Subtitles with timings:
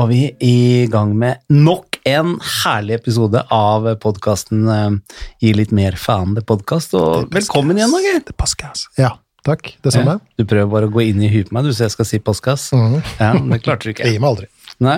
[0.00, 4.62] Var vi i gang med nok en herlig episode av podkasten
[5.44, 6.94] Gi litt mer faen det podkast.
[6.96, 8.22] Og velkommen igjen, Norge!
[8.30, 8.88] Det altså.
[8.96, 9.10] Ja,
[9.44, 9.74] takk.
[9.84, 10.14] Det samme.
[10.40, 12.22] Du prøver bare å gå inn i huet på meg, du, så jeg skal si
[12.24, 12.70] postkass.
[12.72, 12.96] Mm.
[13.18, 14.04] Ja, det klarte du ikke.
[14.08, 14.48] Det gir meg aldri.
[14.88, 14.96] Nei.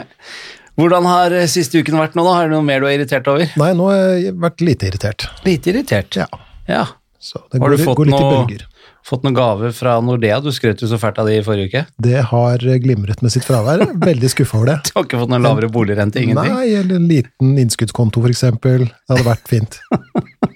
[0.79, 2.39] Hvordan har eh, siste uken vært nå, da?
[2.39, 3.51] Har du noe mer du er irritert over?
[3.59, 5.27] Nei, nå har jeg vært lite irritert.
[5.49, 6.21] Lite irritert.
[6.23, 6.31] Ja.
[6.71, 6.85] ja.
[7.19, 8.69] Så det Har går, du fått går litt i noe- bølger.
[9.07, 10.39] Fått noen gaver fra Nordea?
[10.43, 11.83] Du skrøt jo så fælt av de i forrige uke.
[12.07, 13.83] Det har glimret med sitt fravær.
[14.03, 14.77] Veldig skuffa over det.
[14.89, 16.23] Du har ikke fått noen lavere boligrente?
[16.23, 16.53] Ingenting?
[16.55, 18.87] Nei, eller en liten innskuddskonto, eksempel.
[18.87, 19.81] Det hadde vært fint.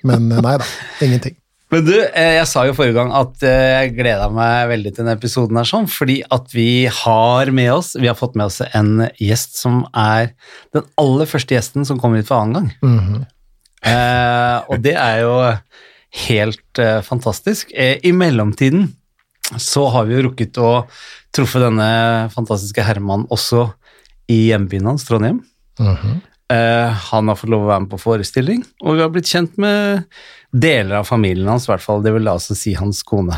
[0.06, 0.70] Men eh, nei da,
[1.02, 1.34] ingenting.
[1.74, 5.02] Men du, eh, jeg sa jo forrige gang at eh, jeg gleda meg veldig til
[5.02, 8.60] denne episoden her, sånn, fordi at vi har med oss Vi har fått med oss
[8.68, 10.30] en gjest som er
[10.76, 12.70] den aller første gjesten som kommer hit for annen gang.
[12.86, 13.24] Mhm.
[13.86, 15.34] Eh, og det er jo
[16.12, 17.72] helt eh, fantastisk.
[17.74, 18.88] Eh, I mellomtiden
[19.62, 20.70] så har vi jo rukket å
[21.34, 23.68] truffe denne fantastiske Herman også
[24.32, 25.42] i hjembyen hans, Trondheim.
[25.78, 26.20] Mhm.
[26.48, 29.56] Eh, han har fått lov å være med på forestilling, og vi har blitt kjent
[29.58, 30.04] med
[30.54, 32.02] deler av familien hans, i hvert fall.
[32.04, 33.34] Det vil altså si hans kone.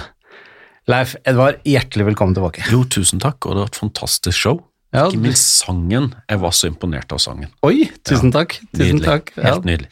[0.88, 2.64] Leif Edvard, hjertelig velkommen tilbake.
[2.72, 4.60] Jo, tusen takk, og det var et fantastisk show.
[4.92, 6.14] Ja, Ikke minst sangen.
[6.28, 7.50] Jeg var så imponert av sangen.
[7.64, 8.55] Oi, tusen takk.
[8.72, 9.05] Tusen Nydelig.
[9.05, 9.32] takk.
[9.36, 9.88] Ja, Helt nydelig.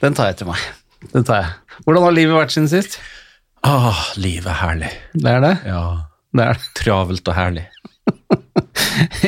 [0.00, 0.58] den tar jeg til meg.
[1.08, 1.78] Den tar jeg.
[1.84, 2.98] Hvordan har livet vært siden sist?
[3.66, 4.90] Ah, livet er herlig.
[5.16, 5.54] Det er det.
[5.68, 5.82] Ja,
[6.36, 6.68] det, er det.
[6.80, 7.66] travelt og herlig.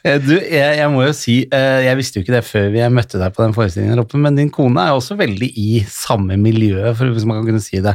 [0.00, 2.80] Eh, du, jeg, jeg må jo si, eh, jeg visste jo ikke det før vi
[2.88, 6.38] møtte deg på den forestillingen, oppe, men din kone er jo også veldig i samme
[6.40, 7.92] miljø, for, hvis man kan kunne si det.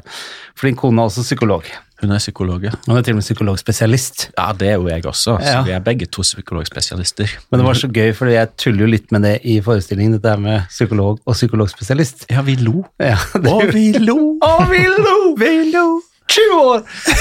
[0.54, 1.66] For din kone er også psykolog.
[2.04, 2.76] Hun er psykolog, ja.
[2.86, 4.28] Hun er til og med psykologspesialist.
[4.38, 5.38] Ja, det er jo jeg også.
[5.42, 5.62] Så Ja.
[5.66, 7.34] vi er begge to psykologspesialister.
[7.50, 10.38] Men det var så gøy, for jeg tuller jo litt med det i forestillingen, dette
[10.46, 12.28] med psykolog og psykologspesialist.
[12.30, 12.84] Ja, vi lo.
[13.02, 14.36] Ja, Og vi lo!
[14.46, 15.16] Å, vi lo!
[15.42, 15.88] Vi lo!
[16.28, 16.80] 20 år!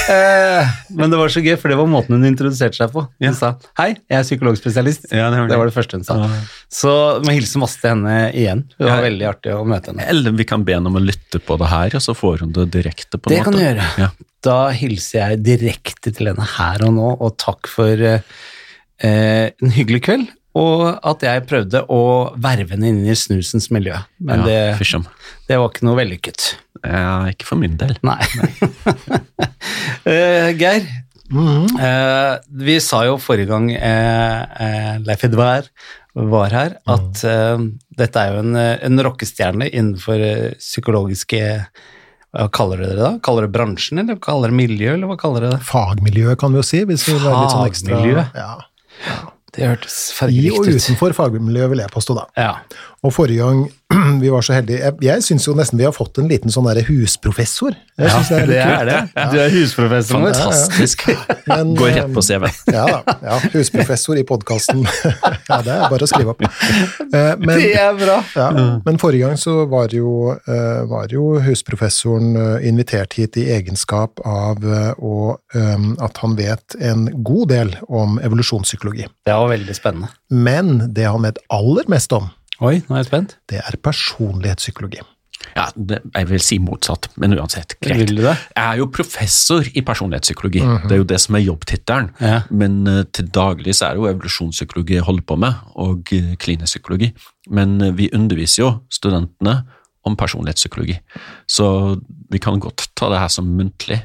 [0.09, 3.03] Eh, men det var så gøy, for det var måten hun introduserte seg på.
[3.05, 3.33] Hun Ja.
[3.37, 5.07] sa 'hei, jeg er psykologspesialist'.
[5.11, 5.49] Ja, det var det.
[5.53, 6.17] det var det første hun sa.
[6.17, 6.39] Ja.
[6.69, 8.63] Så vi må hilse masse til henne igjen.
[8.77, 10.07] Det var veldig artig å møte henne.
[10.09, 12.51] Eller vi kan be henne om å lytte på det her, og så får hun
[12.51, 13.17] det direkte.
[13.17, 13.85] på en Det kan du gjøre.
[13.97, 14.09] Ja.
[14.41, 18.19] Da hilser jeg direkte til henne her og nå, og takk for eh,
[19.01, 20.27] en hyggelig kveld.
[20.55, 23.97] Og at jeg prøvde å verve henne inn i snusens miljø.
[24.23, 24.77] Men det,
[25.49, 26.55] det var ikke noe vellykket.
[26.85, 27.97] Ja, ikke for min del.
[28.05, 28.19] Nei.
[30.05, 30.87] uh, Geir,
[31.29, 31.75] mm -hmm.
[31.81, 35.69] uh, vi sa jo forrige gang uh, eh, Leif Edvard
[36.15, 37.65] var her, at eh,
[37.99, 41.41] dette er jo en, eh, en rockestjerne innenfor eh, psykologiske
[42.35, 43.11] Hva kaller dere det da?
[43.23, 45.67] Kaller dere bransjen, eller kaller dere miljø, eller hva kaller dere det?
[45.67, 46.81] Fagmiljø, kan vi jo si.
[46.87, 48.25] Hvis vi vil være litt sånn ekstra Fagmiljø?
[48.35, 49.21] ja.
[49.55, 49.95] Det hørtes
[50.27, 52.25] I og utenfor fagmiljøet, vil jeg påstå, da.
[52.35, 52.81] Ja.
[53.07, 53.61] Og forrige gang
[54.21, 56.65] vi var så heldige Jeg, jeg syns jo nesten vi har fått en liten sånn
[56.65, 57.75] derre husprofessor.
[57.99, 59.25] Jeg ja, det er det, er det.
[59.31, 60.23] Du er husprofessor.
[60.25, 61.03] Fantastisk.
[61.47, 62.47] Men, Går eh, rett på CV.
[62.75, 63.15] Ja da.
[63.21, 64.81] Ja, husprofessor i podkasten.
[65.51, 66.41] ja, det er bare å skrive opp.
[66.45, 68.17] Eh, Men, Det er bra.
[68.35, 68.47] ja,
[68.85, 74.19] men forrige gang så var jo, eh, var jo husprofessoren eh, invitert hit i egenskap
[74.25, 79.05] av eh, å, eh, at han vet en god del om evolusjonspsykologi.
[79.29, 80.09] Det var veldig spennende.
[80.33, 82.31] Men det han vet aller mest om,
[82.63, 83.37] Oi, nå er jeg spent.
[83.51, 85.03] det er personlighetspsykologi.
[85.55, 88.01] Ja, det, jeg vil si motsatt, men uansett, greit.
[88.01, 88.33] Vil du det?
[88.55, 92.09] Jeg er jo professor i personlighetspsykologi, det er jo det som er jobbtittelen.
[92.23, 92.41] Ja.
[92.49, 96.33] Men uh, til daglig så er det jo evolusjonspsykologi jeg holder på med, og uh,
[96.41, 97.11] klinisk psykologi.
[97.53, 99.59] Men uh, vi underviser jo studentene
[100.05, 100.99] om personlighetspsykologi,
[101.49, 101.67] så
[102.31, 104.01] vi kan godt ta det her som muntlig.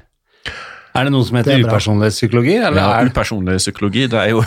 [1.01, 2.57] Er det noe som heter er upersonlighetspsykologi?
[2.61, 3.11] Eller Ja, upersonlighetspsykologi.
[3.11, 4.43] upersonlig psykologi, det er jo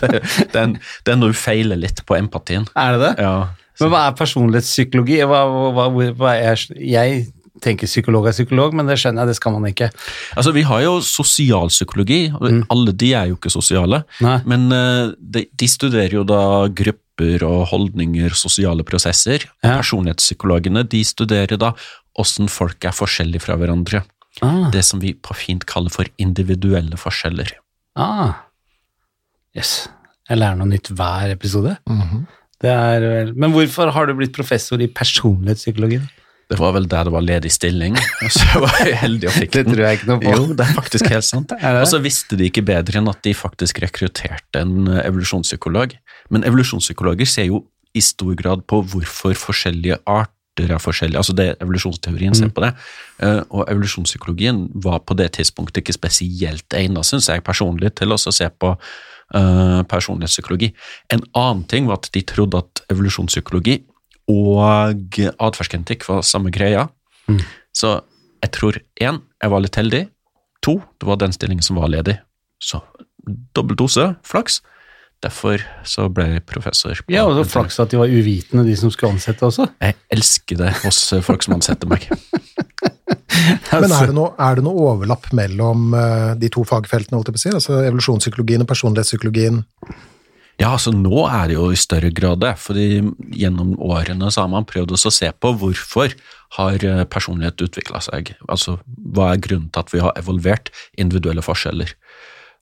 [0.00, 0.20] det,
[0.52, 2.68] det, er, når du feiler litt på empatien.
[2.76, 3.14] er det det?
[3.24, 3.36] Ja,
[3.80, 5.18] Men hva er personlighetspsykologi?
[5.28, 7.26] Hva, hva, hva, hva er, jeg
[7.64, 9.88] tenker psykolog er psykolog, men det skjønner jeg, det skal man ikke.
[10.36, 14.02] Altså, Vi har jo sosialpsykologi, og alle de er jo ikke sosiale.
[14.24, 14.38] Nei.
[14.48, 19.46] Men eh, de, de studerer jo da grupper og holdninger, sosiale prosesser.
[19.64, 19.78] Ja.
[19.78, 21.72] personlighetspsykologene de studerer da
[22.16, 24.02] hvordan folk er forskjellige fra hverandre.
[24.44, 27.52] Ah, Det som vi på fint kaller for individuelle forskjeller.
[27.96, 28.34] ah.
[29.56, 29.88] Yes.
[30.28, 31.76] Jeg lærer noe nytt hver episode.
[31.88, 32.26] Mhm.
[32.60, 33.30] Det er vel...
[33.36, 36.00] Men hvorfor har du blitt professor i personlighetspsykologi?
[36.48, 39.52] Det var vel der det var ledig stilling, og så var jeg heldig og fikk
[39.56, 39.66] den.
[39.66, 40.34] Det tror jeg ikke noe på.
[40.36, 41.52] Jo, det er faktisk helt sant.
[41.82, 45.96] Og så visste de ikke bedre enn at de faktisk rekrutterte en eh, evolusjonspsykolog.
[46.32, 47.64] Men evolusjonspsykologer ser jo
[47.96, 49.98] i stor grad på hvorfor forskjellige
[50.56, 51.18] arter av forskjellige.
[51.18, 52.72] Altså det evolusjonsteorien ser på det.
[53.20, 58.16] Eh, Og evolusjonspsykologien var på det tidspunktet ikke spesielt egnet, syns jeg personlig, til å
[58.18, 58.76] se på
[59.34, 60.72] uh, personlighetspsykologi.
[61.10, 63.84] En annen ting var at de trodde at evolusjonspsykologi
[64.28, 66.88] og atferdsgenetikk var samme greia.
[67.28, 67.40] Mm.
[67.72, 68.00] Så
[68.42, 70.08] jeg tror én, jeg var litt heldig.
[70.62, 72.18] To, det var den stillingen som var ledig.
[72.58, 72.80] Så
[73.54, 74.62] dobbel dose, flaks.
[75.24, 76.98] Derfor så ble jeg professor.
[77.10, 79.68] Ja, og så flaks at de var uvitende, de som skulle ansette også.
[79.80, 82.04] Jeg elsker det hos eh, folk som ansetter meg.
[83.72, 87.36] Men er det, noe, er det noe overlapp mellom eh, de to fagfeltene, holdt jeg
[87.36, 87.54] på å si?
[87.60, 89.64] Altså evolusjonspsykologien og personlighetspsykologien?
[90.56, 93.02] Ja, altså nå er det jo i større grad det, fordi
[93.36, 96.14] gjennom årene så har man prøvd også å se på hvorfor
[96.56, 98.32] har eh, personlighet utvikla seg.
[98.48, 101.92] Altså hva er grunnen til at vi har evolvert individuelle forskjeller.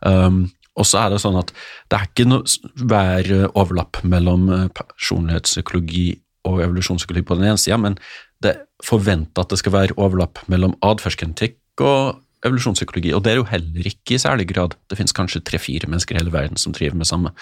[0.04, 1.53] Um, og så er det sånn at
[1.91, 6.06] det er ikke noe hver eh, overlapp mellom eh, personlighetspsykologi
[6.50, 7.97] og evolusjonspsykologi på den ene sida, men
[8.44, 13.49] det forventer at det skal være overlapp mellom atferdsgenetikk og evolusjonspsykologi, og det er jo
[13.49, 14.75] heller ikke i særlig grad.
[14.91, 17.32] Det finnes kanskje tre-fire mennesker i hele verden som driver med samme.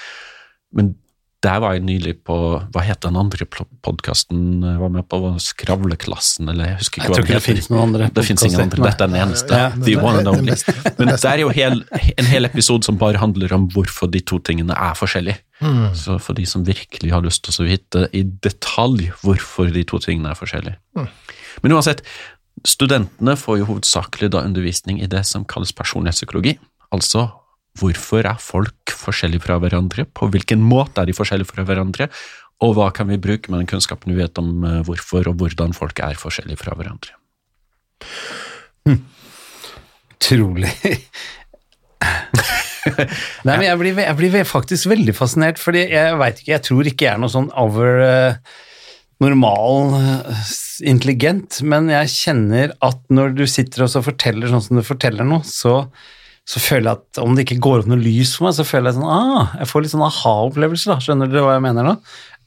[0.77, 0.93] Men
[1.43, 2.37] der var jeg nylig på
[2.73, 3.47] Hva het den andre
[3.83, 5.19] podkasten jeg var med på?
[5.43, 8.45] Skravleklassen, eller jeg husker Jeg ikke tror hva ikke det finnes noen andre Det finnes
[8.47, 8.85] ingen andre.
[8.87, 9.59] Dette er den eneste.
[9.59, 10.57] Ja, The one and only.
[11.01, 11.83] Men det er jo hel,
[12.15, 15.43] en hel episode som bare handler om hvorfor de to tingene er forskjellige.
[15.63, 15.89] Mm.
[15.99, 19.99] Så for de som virkelig har lyst til å vite i detalj hvorfor de to
[20.03, 20.79] tingene er forskjellige.
[20.99, 21.11] Mm.
[21.67, 22.07] Men uansett,
[22.69, 26.59] studentene får jo hovedsakelig da undervisning i det som kalles personlighetspsykologi.
[26.95, 27.31] Altså
[27.81, 32.09] hvorfor er folk forskjellige fra hverandre, på hvilken måte er de forskjellige fra hverandre,
[32.63, 35.75] og hva kan vi bruke med den kunnskapen vi vet om eh, hvorfor og hvordan
[35.77, 37.17] folk er forskjellige fra hverandre.
[40.23, 40.75] Utrolig.
[43.47, 46.91] Nei, men jeg blir, jeg blir faktisk veldig fascinert, fordi jeg veit ikke, jeg tror
[46.91, 48.55] ikke jeg er noe sånn over eh,
[49.23, 50.49] normal eh,
[50.91, 55.47] intelligent, men jeg kjenner at når du sitter og forteller sånn som du forteller noe,
[55.47, 55.85] så,
[56.49, 58.91] så føler jeg at om det ikke går opp noe lys for meg, så føler
[58.91, 60.97] jeg sånn ah, Jeg får litt sånn aha-opplevelse, da.
[61.05, 61.93] Skjønner dere hva jeg mener nå?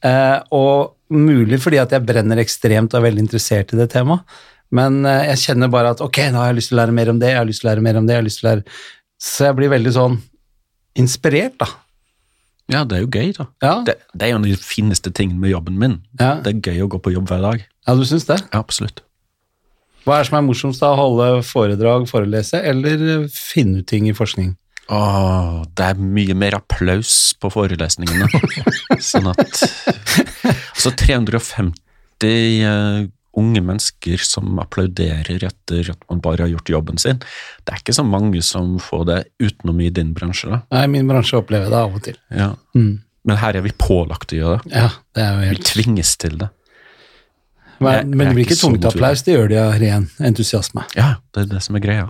[0.04, 4.36] Eh, og mulig fordi at jeg brenner ekstremt og er veldig interessert i det temaet.
[4.76, 7.12] Men eh, jeg kjenner bare at ok, nå har jeg lyst til å lære mer
[7.12, 8.46] om det, jeg har lyst til å lære mer om det, jeg har lyst til
[8.46, 8.76] å lære
[9.30, 10.20] Så jeg blir veldig sånn
[11.00, 11.70] inspirert, da.
[12.72, 13.46] Ja, det er jo gøy, da.
[13.62, 16.00] Ja, Det, det er jo den fineste tingene med jobben min.
[16.18, 16.34] Ja.
[16.42, 17.62] Det er gøy å gå på jobb hver dag.
[17.86, 18.40] ja du syns det?
[18.50, 19.05] Ja, absolutt.
[20.06, 20.92] Hva er det som er morsomst, da?
[20.94, 24.54] Holde foredrag, forelese, eller finne ut ting i forskning?
[24.86, 28.28] Åh, det er mye mer applaus på forelesningene.
[29.02, 29.64] sånn at
[30.76, 31.74] Altså 350
[32.62, 37.18] uh, unge mennesker som applauderer etter at man bare har gjort jobben sin.
[37.66, 40.52] Det er ikke så mange som får det utenom i din bransje.
[40.52, 40.60] da.
[40.76, 42.20] Nei, min bransje opplever det av og til.
[42.30, 42.52] Ja.
[42.78, 42.94] Mm.
[43.26, 44.72] Men her er vi pålagt å gjøre det.
[44.78, 46.52] Ja, det er jo Vi tvinges til det.
[47.78, 50.86] Men, men det blir ikke så applaus, det gjør de av ren entusiasme.
[50.96, 52.06] Ja, det er det som er greia.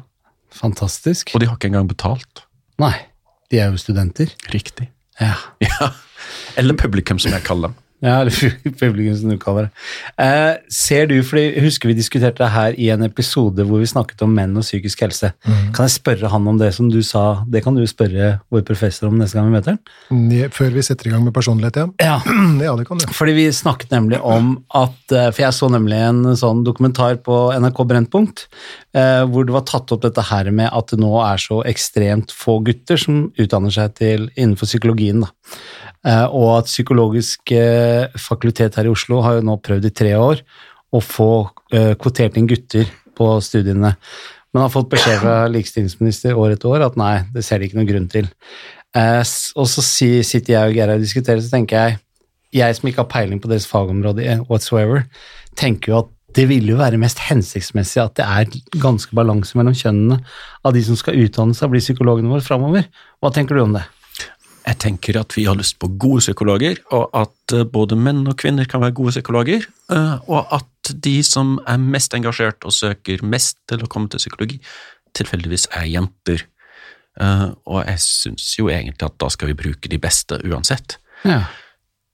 [0.56, 1.32] Fantastisk.
[1.34, 2.44] Og de har ikke engang betalt.
[2.80, 2.94] Nei,
[3.52, 4.32] de er jo studenter.
[4.54, 4.90] Riktig.
[5.20, 5.34] Ja.
[5.66, 5.92] Ja.
[6.56, 7.82] Eller publikum, som jeg kaller dem.
[8.04, 9.70] Ja, eller publikum som du kaller det.
[10.20, 14.20] Eh, ser du, fordi husker vi diskuterte det her i en episode hvor vi snakket
[14.26, 15.30] om menn og psykisk helse.
[15.46, 19.08] Kan jeg spørre han om det som du sa, det kan du spørre vår professor
[19.08, 19.80] om neste gang vi møter han?
[20.12, 21.86] Mm, Før vi setter i gang med personlighet, ja.
[22.04, 22.18] Ja,
[22.66, 23.06] Ja, det kan du.
[23.16, 27.38] fordi vi snakket nemlig om at eh, For jeg så nemlig en sånn dokumentar på
[27.56, 28.44] NRK Brennpunkt
[28.96, 32.32] eh, hvor det var tatt opp dette her med at det nå er så ekstremt
[32.34, 35.24] få gutter som utdanner seg til innenfor psykologien.
[35.24, 35.32] da.
[36.06, 40.14] Eh, og at psykologisk eh, fakultet her i Oslo har jo nå prøvd i tre
[40.18, 40.42] år
[40.94, 41.30] å få
[41.74, 42.86] eh, kvotert inn gutter
[43.16, 43.96] på studiene.
[44.54, 47.80] Men har fått beskjed fra likestillingsminister år etter år at nei, det ser de ikke
[47.80, 48.28] noen grunn til.
[48.96, 51.98] Og så sitter jeg og Geir og diskuterer, så tenker jeg
[52.56, 55.02] jeg som ikke har peiling på deres fagområde whatsoever,
[55.58, 59.76] tenker jo at det ville jo være mest hensiktsmessig at det er ganske balanse mellom
[59.76, 60.22] kjønnene
[60.64, 62.88] av de som skal utdanne seg og bli psykologene våre framover.
[63.20, 63.84] Hva tenker du om det?
[64.66, 68.36] Jeg tenker at vi har lyst på gode psykologer, og at eh, både menn og
[68.40, 73.22] kvinner kan være gode psykologer, eh, og at de som er mest engasjert og søker
[73.22, 74.58] mest til å komme til psykologi,
[75.16, 76.42] tilfeldigvis er jenter.
[77.20, 80.98] Eh, Og jeg syns jo egentlig at da skal vi bruke de beste uansett.
[81.24, 81.44] Ja.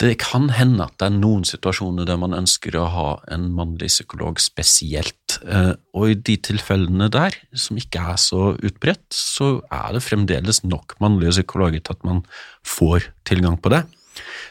[0.02, 3.92] Det kan hende at det er noen situasjoner der man ønsker å ha en mannlig
[3.92, 9.94] psykolog spesielt, eh, og i de tilfellene der, som ikke er så utbredt, så er
[9.94, 12.24] det fremdeles nok mannlige psykologer til at man
[12.66, 13.84] får tilgang på det.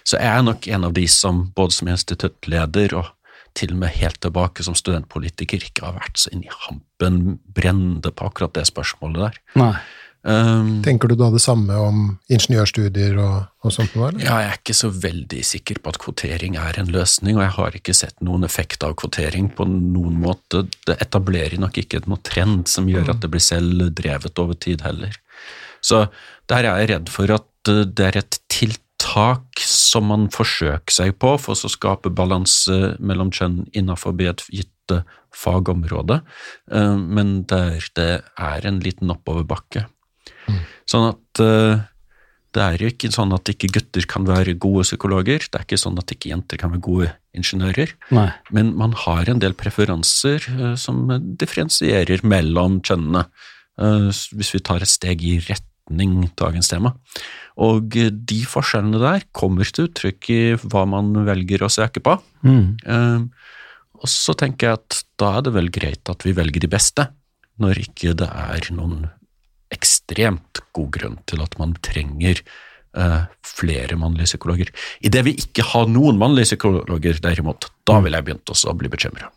[0.08, 3.12] Så jeg er nok en av de som, både som instituttleder og
[3.58, 8.13] til og med helt tilbake som studentpolitiker, ikke har vært så inn i hampen brennende
[8.15, 9.41] på akkurat det spørsmålet der.
[9.60, 9.74] Nei.
[10.22, 14.20] Um, Tenker du da det samme om ingeniørstudier og, og sånt eller?
[14.22, 17.54] Ja, jeg er ikke så veldig sikker på at kvotering er en løsning, og jeg
[17.56, 20.68] har ikke sett noen effekt av kvotering på noen måte.
[20.86, 24.86] Det etablerer nok ikke noe trend som gjør at det blir selv drevet over tid
[24.86, 25.18] heller.
[25.82, 26.04] Så
[26.51, 31.16] der er jeg redd for at eh, det er et tiltak som man forsøker seg
[31.18, 34.70] på for å skape balanse mellom kjønn innenfor et gitt
[35.34, 36.20] fagområde,
[36.70, 39.88] eh, men der det er en liten oppoverbakke.
[40.89, 41.88] Sånn at uh,
[42.51, 45.79] Det er jo ikke sånn at ikke gutter kan være gode psykologer, det er ikke
[45.79, 47.93] sånn at ikke jenter kan være gode ingeniører.
[48.12, 48.27] Nei.
[48.51, 51.05] Men man har en del preferanser uh, som
[51.39, 53.27] differensierer mellom kjønnene,
[53.79, 56.91] Uh, hvis vi tar et steg i retning dagens tema.
[57.63, 62.17] Og de forskjellene der kommer til uttrykk i hva man velger å søke på.
[62.46, 63.31] Mm.
[64.01, 67.08] Og så tenker jeg at da er det vel greit at vi velger de beste,
[67.62, 69.08] når ikke det er noen
[69.72, 74.72] ekstremt god grunn til at man trenger eh, flere mannlige psykologer.
[75.04, 78.92] Idet vi ikke har noen mannlige psykologer, derimot, da vil jeg begynt også å bli
[78.92, 79.32] bekymra.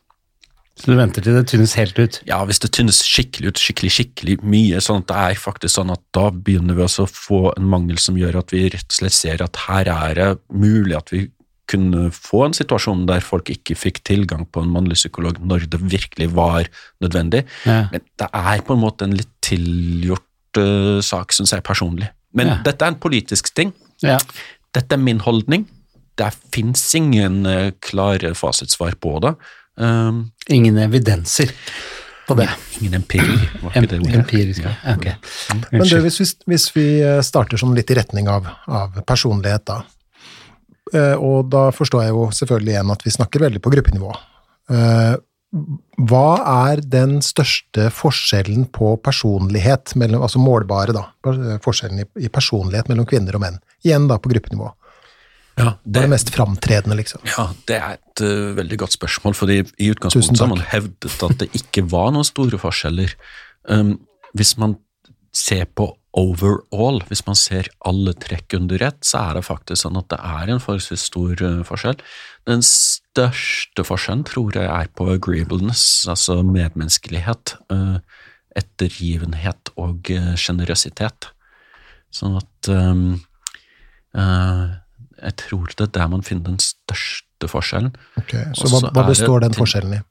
[0.74, 2.16] Så du venter til det tynnes helt ut?
[2.26, 5.92] Ja, hvis det tynnes skikkelig ut, skikkelig, skikkelig mye, sånn at det er faktisk sånn
[5.94, 9.14] at da begynner vi å få en mangel som gjør at vi rett og slett
[9.14, 11.28] ser at her er det mulig at vi
[11.70, 15.80] kunne få en situasjon der folk ikke fikk tilgang på en mannlig psykolog når det
[15.80, 16.68] virkelig var
[17.00, 17.44] nødvendig.
[17.64, 17.86] Ja.
[17.92, 22.10] Men det er på en måte en litt tilgjort uh, sak, syns jeg personlig.
[22.34, 22.58] Men Ja.
[22.66, 23.72] dette er en politisk ting.
[24.02, 24.18] Ja.
[24.74, 25.68] Dette er min holdning.
[26.18, 29.34] Det fins ingen eh, klare fasitsvar på det.
[29.76, 31.50] Um, Ingen evidenser
[32.28, 32.48] på det.
[32.80, 34.14] ingen empiri, var ikke det?
[34.14, 34.62] Empirisk.
[34.62, 34.94] Ja.
[34.94, 35.08] Ok.
[35.72, 36.84] Men du, hvis vi, hvis vi
[37.26, 39.80] starter sånn litt i retning av, av personlighet, da.
[40.92, 44.12] Eh, Og da forstår jeg jo selvfølgelig igjen at vi snakker veldig på gruppenivå.
[44.74, 45.14] Eh,
[46.10, 51.04] Hva er den største forskjellen på personlighet, mellom, altså målbare, da,
[51.62, 53.60] forskjellen i, personlighet mellom kvinner og menn?
[53.86, 54.72] Igjen da på gruppenivå.
[55.54, 57.22] Ja, det, er det mest framtredende, liksom?
[57.30, 61.36] ja, det er et uh, veldig godt spørsmål, fordi i utgangspunktet har man hevdet at
[61.44, 63.14] det ikke var noen store forskjeller.
[63.70, 64.00] Um,
[64.34, 64.74] hvis man
[65.30, 69.98] ser på overall, hvis man ser alle trekk under ett, så er det faktisk sånn
[69.98, 71.98] at det er en forholdsvis stor eh, forskjell.
[72.46, 77.98] Den største forskjellen tror jeg er på agreeableness, altså medmenneskelighet, eh,
[78.54, 80.44] ettergivenhet og sjenerøsitet.
[80.44, 81.32] generøsitet.
[82.14, 83.06] Sånn at um,
[84.14, 84.64] eh,
[85.24, 87.94] jeg tror det er der man finner den største forskjellen.
[88.20, 90.02] Ok, Så hva, hva består den forskjellen i?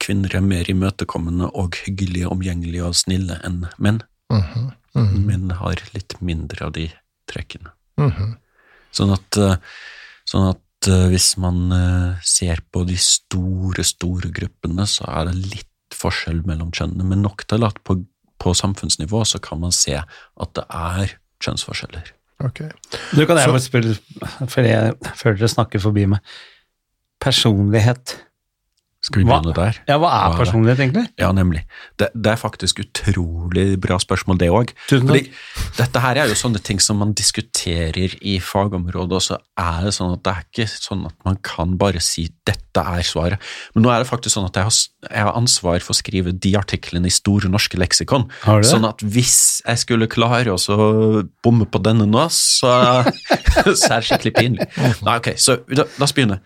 [0.00, 4.00] Kvinner er mer imøtekommende og hyggelige, omgjengelige og snille enn menn.
[4.30, 6.88] Mhm, mhm, Menn har litt mindre av de
[7.30, 7.72] trekkene.
[7.98, 8.36] mhm.
[8.92, 9.56] Sånn at, eh,
[10.26, 15.36] sånn at eh, hvis man eh, ser på de store, store gruppene, så er det
[15.36, 18.00] litt forskjell mellom kjønnene, men nok til at på,
[18.38, 22.10] på samfunnsnivå så kan man se at det er kjønnsforskjeller.
[22.42, 22.70] Okay.
[23.12, 26.20] Du kan jeg Så- bare spørre, for jeg føler dere snakker forbi meg.
[27.20, 28.16] Personlighet.
[29.02, 29.78] Skal vi Hva- begynne der?
[29.88, 30.38] Ja, hva Hva er er det?
[30.44, 31.04] personlighet, egentlig?
[31.18, 31.62] Ja, nemlig.
[31.98, 34.74] Det, det er faktisk utrolig bra spørsmål, det òg.
[35.78, 39.94] Dette her er jo sånne ting som man diskuterer i fagområdet, og så er det
[39.96, 43.40] sånn at det er ikke sånn at man kan bare si 'dette er svaret'.
[43.74, 44.76] Men nå er det faktisk sånn at jeg har,
[45.10, 48.28] jeg har ansvar for å skrive de artiklene i Store norske leksikon.
[48.44, 48.70] Har du det?
[48.70, 53.02] Sånn at hvis jeg skulle klare å bomme på denne nå, så,
[53.80, 54.68] så er det skikkelig pinlig.
[55.02, 56.40] Nei, ok, så la oss begynne.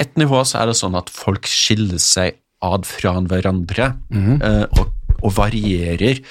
[0.00, 4.86] Et nivå så er det sånn at folk skiller seg ad fra hverandre eh, og,
[5.20, 6.22] og varierer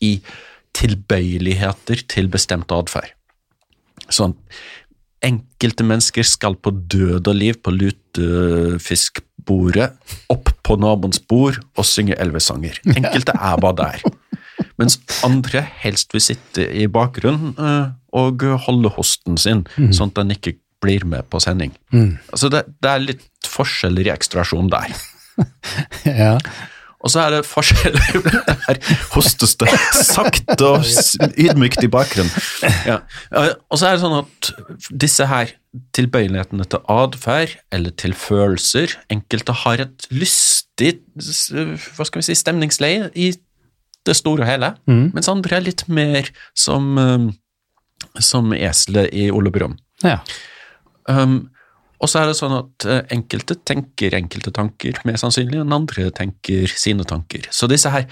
[0.00, 0.20] i
[0.76, 3.12] tilbøyeligheter til bestemt atferd.
[4.10, 4.34] Sånn,
[5.24, 9.90] enkelte mennesker skal på død og liv på lutefiskbordet,
[10.32, 12.80] opp på naboens bord og synge elvesanger.
[12.98, 14.00] Enkelte er bare der.
[14.80, 14.94] Mens
[15.26, 17.86] andre helst vil sitte i bakgrunnen eh,
[18.16, 21.72] og holde hosten sin, sånn at den ikke blir med på sending.
[22.32, 24.92] Altså det, det er litt forskjeller i ekstrasjon der.
[26.04, 26.34] Ja.
[27.00, 28.26] Og så er det forskjeller
[28.66, 28.78] Her
[29.14, 29.70] hostes det
[30.04, 30.84] sakte og
[31.40, 32.32] ydmykt i bakgrunnen.
[32.84, 32.98] Ja.
[33.72, 34.50] Og så er det sånn at
[35.06, 35.54] disse her
[35.96, 43.08] tilbøyelighetene til atferd eller til følelser Enkelte har et lystig hva skal vi si, stemningsleie
[43.16, 43.30] i
[44.08, 47.26] det store og hele, mens andre er litt mer som, eh,
[48.24, 49.76] som eselet i Ole Brumm.
[50.04, 50.18] ja.
[51.10, 51.40] Um,
[52.00, 56.08] og så er det sånn at eh, enkelte tenker enkelte tanker, mer sannsynlig, enn andre
[56.16, 57.44] tenker sine tanker.
[57.52, 58.06] Så disse her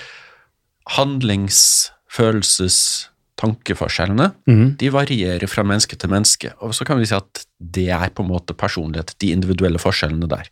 [0.98, 4.32] handlings-, følelses-, tankeforskjellene,
[4.80, 6.50] de varierer fra menneske til menneske.
[6.64, 10.28] Og så kan vi si at det er på en måte personlighet, de individuelle forskjellene
[10.30, 10.50] der.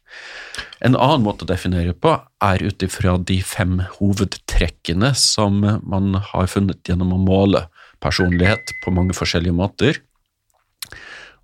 [0.87, 2.15] En annen måte å definere på
[2.47, 7.67] er ut ifra de fem hovedtrekkene som man har funnet gjennom å måle
[8.03, 9.99] personlighet på mange forskjellige måter.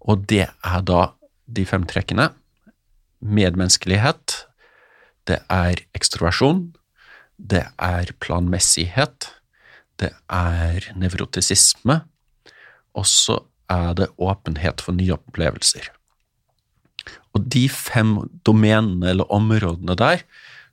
[0.03, 1.03] Og det er da
[1.47, 2.31] de fem trekkene.
[3.23, 4.43] Medmenneskelighet,
[5.31, 6.73] det er ekstroversjon,
[7.39, 9.29] det er planmessighet,
[10.03, 12.01] det er nevrotisisme,
[12.99, 13.39] og så
[13.71, 15.87] er det åpenhet for nye opplevelser.
[17.33, 18.17] Og de fem
[18.47, 20.25] domenene eller områdene der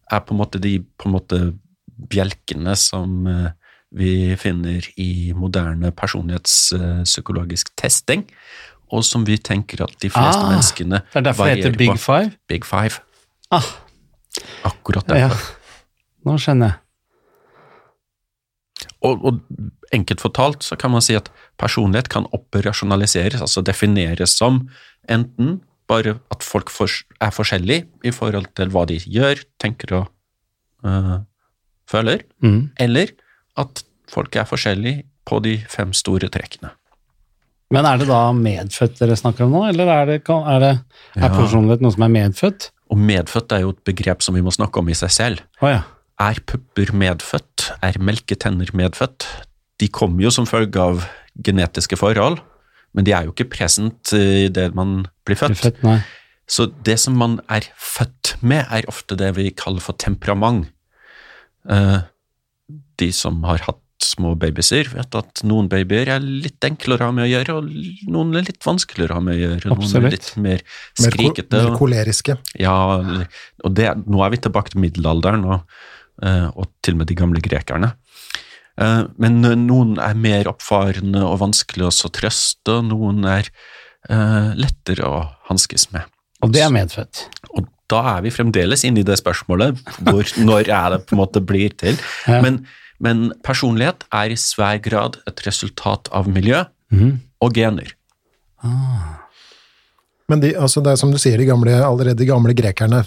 [0.10, 1.40] er på en måte de en måte
[2.10, 3.52] bjelkene som, eh,
[3.92, 8.28] vi finner i moderne personlighetspsykologisk testing,
[8.92, 11.90] og som vi tenker at de fleste Ah, menneskene Det er derfor det heter Big
[11.92, 11.98] på.
[11.98, 12.32] Five?
[12.48, 13.00] Big Five.
[13.52, 13.66] Ah,
[14.66, 15.18] Akkurat derfor.
[15.18, 15.56] ja.
[16.26, 16.78] Nå skjønner jeg.
[19.02, 19.40] Og, og
[19.96, 21.30] enkelt fortalt så kan man si at
[21.60, 24.66] personlighet kan operasjonaliseres, altså defineres som
[25.10, 26.70] enten bare at folk
[27.20, 30.12] er forskjellige i forhold til hva de gjør, tenker og
[30.86, 31.20] øh,
[31.90, 32.70] føler, Mm.
[32.80, 33.08] eller
[33.58, 36.70] at folk er forskjellige på de fem store trekkene.
[37.70, 40.72] Men er det da medfødt dere snakker om nå, eller er, det, er, det,
[41.20, 41.30] er Ja.
[41.36, 42.70] personlighet noe som er medfødt?
[42.90, 45.44] Og medfødt er jo et begrep som vi må snakke om i seg selv.
[45.62, 45.84] Oh, ja.
[46.20, 47.70] Er pupper medfødt?
[47.86, 49.28] Er melketenner medfødt?
[49.80, 51.06] De kommer jo som følge av
[51.46, 52.42] genetiske forhold,
[52.98, 55.62] men de er jo ikke present i det man blir født.
[55.62, 55.84] født.
[55.86, 56.16] født.
[56.50, 60.72] Så det som man er født med, er ofte det vi kaller for temperament.
[61.70, 62.00] Eh,
[63.00, 67.16] de som har hatt små babyer, vet at noen babyer er litt enklere å ha
[67.16, 69.72] med å gjøre, og noen er litt vanskeligere å ha med å gjøre.
[69.74, 71.52] Noen er litt mer Mer, ko skrikete.
[71.58, 72.38] mer og- koleriske.
[72.60, 72.76] ja,
[73.64, 75.62] og det, nå er vi tilbake til middelalderen og,
[76.24, 77.94] eh, og til og med de gamle grekerne.
[78.80, 83.50] Eh, Men noen er mer oppfarende og vanskelig å trøste, og noen er
[84.10, 86.04] eh, lettere å hanskes med.
[86.42, 87.26] Og det er medfødt.
[87.58, 89.76] Og da er vi fremdeles inne i det spørsmålet
[90.08, 91.98] hvor, når er det på en måte blir til.
[92.28, 92.40] Ja.
[92.42, 92.66] Men,
[93.04, 97.12] men personlighet er i svær grad et resultat av miljø mm.
[97.46, 97.94] og gener.
[100.30, 103.04] Men de, altså det er som du sier, de gamle, allerede de gamle grekerne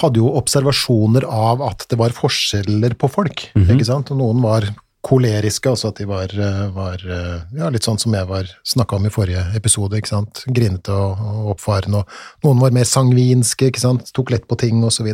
[0.00, 3.48] hadde jo observasjoner av at det var forskjeller på folk.
[3.56, 4.12] ikke sant?
[4.14, 4.68] Og noen var
[5.06, 8.98] koleriske, altså at de var, eh, var eh, ja, litt sånn som jeg var snakka
[8.98, 9.96] om i forrige episode.
[9.96, 10.42] ikke sant?
[10.46, 12.02] Grinete og, og oppfarende.
[12.04, 14.12] Og noen var mer sangvinske, ikke sant?
[14.16, 15.08] tok lett på ting osv.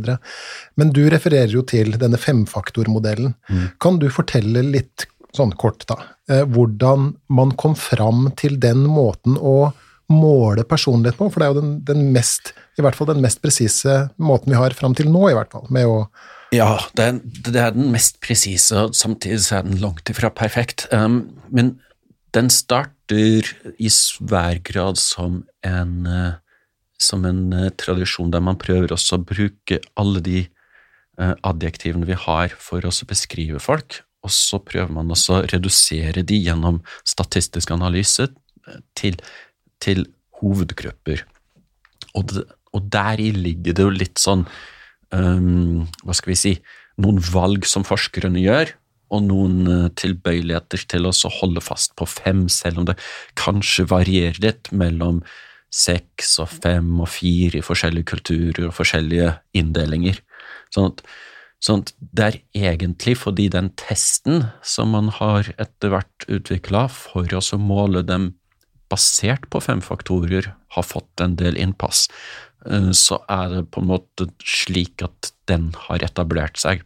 [0.77, 3.37] Men du refererer jo til denne femfaktormodellen.
[3.83, 5.99] Kan du fortelle litt sånn kort, da,
[6.31, 9.73] eh, hvordan man kom fram til den måten å
[10.13, 13.41] måle personlighet på, for det er jo den, den mest, i hvert fall den mest
[13.43, 16.05] presise måten vi har fram til nå, i hvert fall, med å
[16.55, 20.87] Ja, det er, det er den mest presise, og samtidig er den langt ifra perfekt.
[20.95, 21.77] Um, men
[22.37, 23.49] den starter
[23.83, 26.37] i svær grad som en, uh,
[27.03, 30.45] som en uh, tradisjon der man prøver også å bruke alle de
[31.19, 36.23] uh, adjektivene vi har for å beskrive folk, og så prøver man også å redusere
[36.27, 38.29] de gjennom statistisk analyse
[38.99, 39.19] til,
[39.83, 40.07] til
[40.41, 41.27] hovedgrupper.
[42.17, 44.47] Og, det, og deri ligger det jo litt sånn
[45.15, 46.55] um, hva skal vi si,
[47.03, 48.73] noen valg som forskerne gjør,
[49.15, 52.97] og noen eh, tilbøyeligheter til å holde fast på fem, selv om det
[53.39, 55.21] kanskje varierer litt mellom
[55.73, 60.19] seks og fem og fire i forskjellige kulturer og forskjellige inndelinger.
[60.75, 61.05] Sånn at,
[61.63, 62.41] sånn at det er
[62.73, 68.33] egentlig fordi den testen som man har etter hvert utvikla for å måle dem
[68.91, 72.07] basert på fem faktorer, har fått en del innpass,
[72.97, 76.83] så er det på en måte slik at den har etablert seg.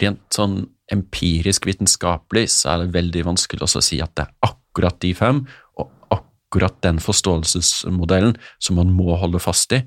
[0.00, 4.98] Rent sånn empirisk vitenskapelig så er det veldig vanskelig å si at det er akkurat
[5.02, 5.42] de fem,
[5.76, 9.82] og akkurat den forståelsesmodellen som man må holde fast i.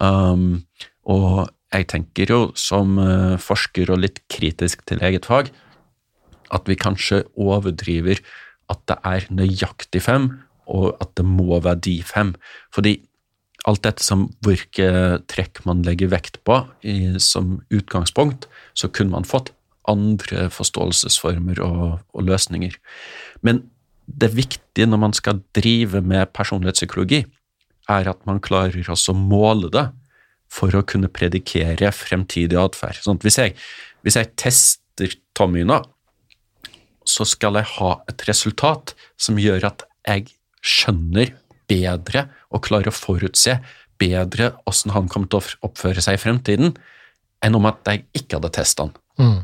[0.00, 0.66] Um,
[1.08, 5.50] og jeg tenker jo som eh, forsker og litt kritisk til eget fag,
[6.54, 8.20] at vi kanskje overdriver
[8.70, 10.30] at det er nøyaktig fem,
[10.66, 12.34] og at det må være de fem.
[12.74, 12.96] Fordi
[13.66, 18.46] alt dette som hvilke trekk man legger vekt på i, som utgangspunkt,
[18.78, 19.52] så kunne man fått
[19.90, 22.74] andre forståelsesformer og, og løsninger.
[23.46, 23.64] Men
[24.06, 27.24] det viktige når man skal drive med personlighetspsykologi,
[27.90, 29.88] er at man klarer også å måle det
[30.50, 33.02] for å kunne predikere fremtidig atferd.
[33.02, 33.38] Sånn hvis
[34.06, 35.80] hvis jeg tester Tommy nå,
[37.06, 40.30] så skal jeg ha et resultat som gjør at jeg
[40.66, 41.34] skjønner
[41.70, 43.58] bedre og klarer å forutse
[44.00, 46.76] bedre hvordan han kommer til å oppføre seg i fremtiden,
[47.44, 48.94] enn om at jeg ikke hadde testa han.
[49.20, 49.40] Mm.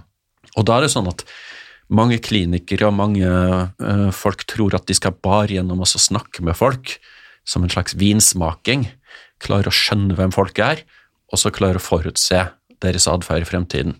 [0.58, 1.24] Og da er det sånn at
[1.92, 6.56] mange klinikere og mange uh, folk tror at de skal bare gjennom å snakke med
[6.56, 6.96] folk,
[7.44, 8.86] som en slags vinsmaking,
[9.42, 10.84] klare å skjønne hvem folk er,
[11.32, 12.44] og så klare å forutse
[12.82, 13.96] deres atferd i fremtiden.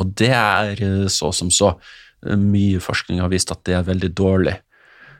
[0.00, 1.74] Og det er øh, så som så.
[2.24, 4.56] Mye forskning har vist at det er veldig dårlig.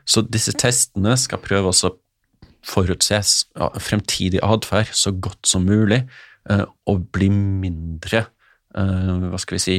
[0.05, 1.91] Så disse testene skal prøve å
[2.65, 3.19] forutse
[3.83, 6.03] fremtidig atferd så godt som mulig,
[6.49, 8.25] eh, og bli mindre
[8.77, 9.77] eh, hva skal vi si,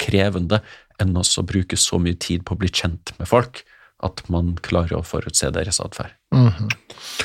[0.00, 0.62] krevende
[1.02, 3.60] enn å bruke så mye tid på å bli kjent med folk
[4.04, 6.12] at man klarer å forutse deres atferd.
[6.34, 6.68] Mhm.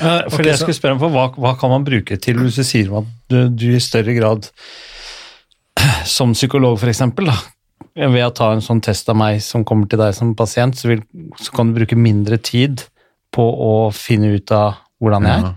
[0.00, 2.60] For okay, det jeg skulle spørre om, for hva, hva kan man bruke til hvis
[2.60, 4.48] du sier at du, du i større grad
[6.16, 7.36] som psykolog for eksempel, da,
[7.94, 10.90] ved å ta en sånn test av meg som kommer til deg som pasient, så,
[10.92, 11.04] vil,
[11.40, 12.86] så kan du bruke mindre tid
[13.32, 15.48] på å finne ut av hvordan jeg er?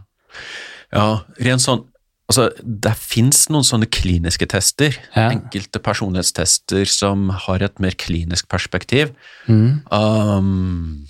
[0.95, 1.85] Ja, ja rent sånn
[2.25, 5.27] Altså, det fins noen sånne kliniske tester, Ja.
[5.29, 9.11] enkelte personlighetstester som har et mer klinisk perspektiv.
[9.45, 9.85] Mm.
[9.93, 11.05] Um,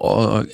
[0.00, 0.48] og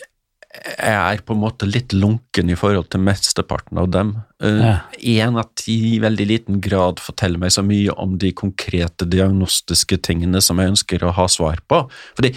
[0.65, 4.15] jeg er på en måte litt lunken i forhold til mesteparten av dem.
[4.43, 4.75] Ja.
[4.99, 10.01] Én av ti i veldig liten grad forteller meg så mye om de konkrete diagnostiske
[10.07, 11.85] tingene som jeg ønsker å ha svar på.
[12.19, 12.35] Fordi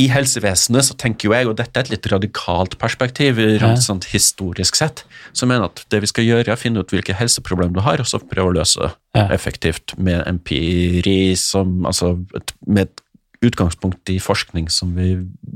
[0.00, 3.74] i helsevesenet så tenker jo jeg, og dette er et litt radikalt perspektiv, Ja.
[3.76, 7.14] sånn historisk sett, som mener at det vi skal gjøre er å finne ut hvilke
[7.18, 9.28] helseproblemer du har, og så prøve å løse Ja.
[9.28, 12.24] effektivt med empiri, som, altså
[12.66, 13.00] med et
[13.42, 15.14] utgangspunkt i forskning som vi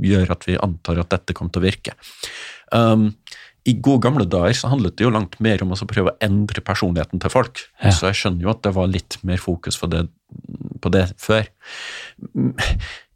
[0.09, 1.93] gjør at vi antar at dette kommer til å virke.
[2.73, 3.11] Um,
[3.69, 6.61] I gode gamle dager så handlet det jo langt mer om å prøve å endre
[6.65, 7.91] personligheten til folk, Ja.
[7.91, 10.09] så jeg skjønner jo at det var litt mer fokus på det,
[10.81, 11.47] på det før.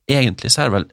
[0.08, 0.88] Egentlig så er det vel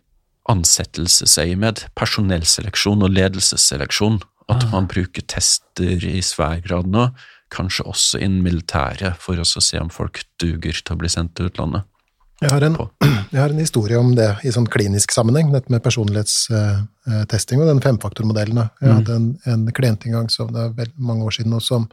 [0.51, 4.69] ansettelsesøyemed, personellseleksjon og ledelsesseleksjon, at Ah.
[4.71, 7.09] man bruker tester i svær grad nå,
[7.49, 11.47] kanskje også innen militæret, for å se om folk duger til å bli sendt til
[11.49, 11.83] utlandet.
[12.43, 12.75] Jeg har, en,
[13.31, 17.83] jeg har en historie om det i sånn klinisk sammenheng, dette med personlighetstesting og den
[17.85, 18.57] femfaktormodellen.
[18.81, 18.95] Jeg Mm.
[18.97, 21.87] hadde en, en klient en gang som det er vel mange år siden, og som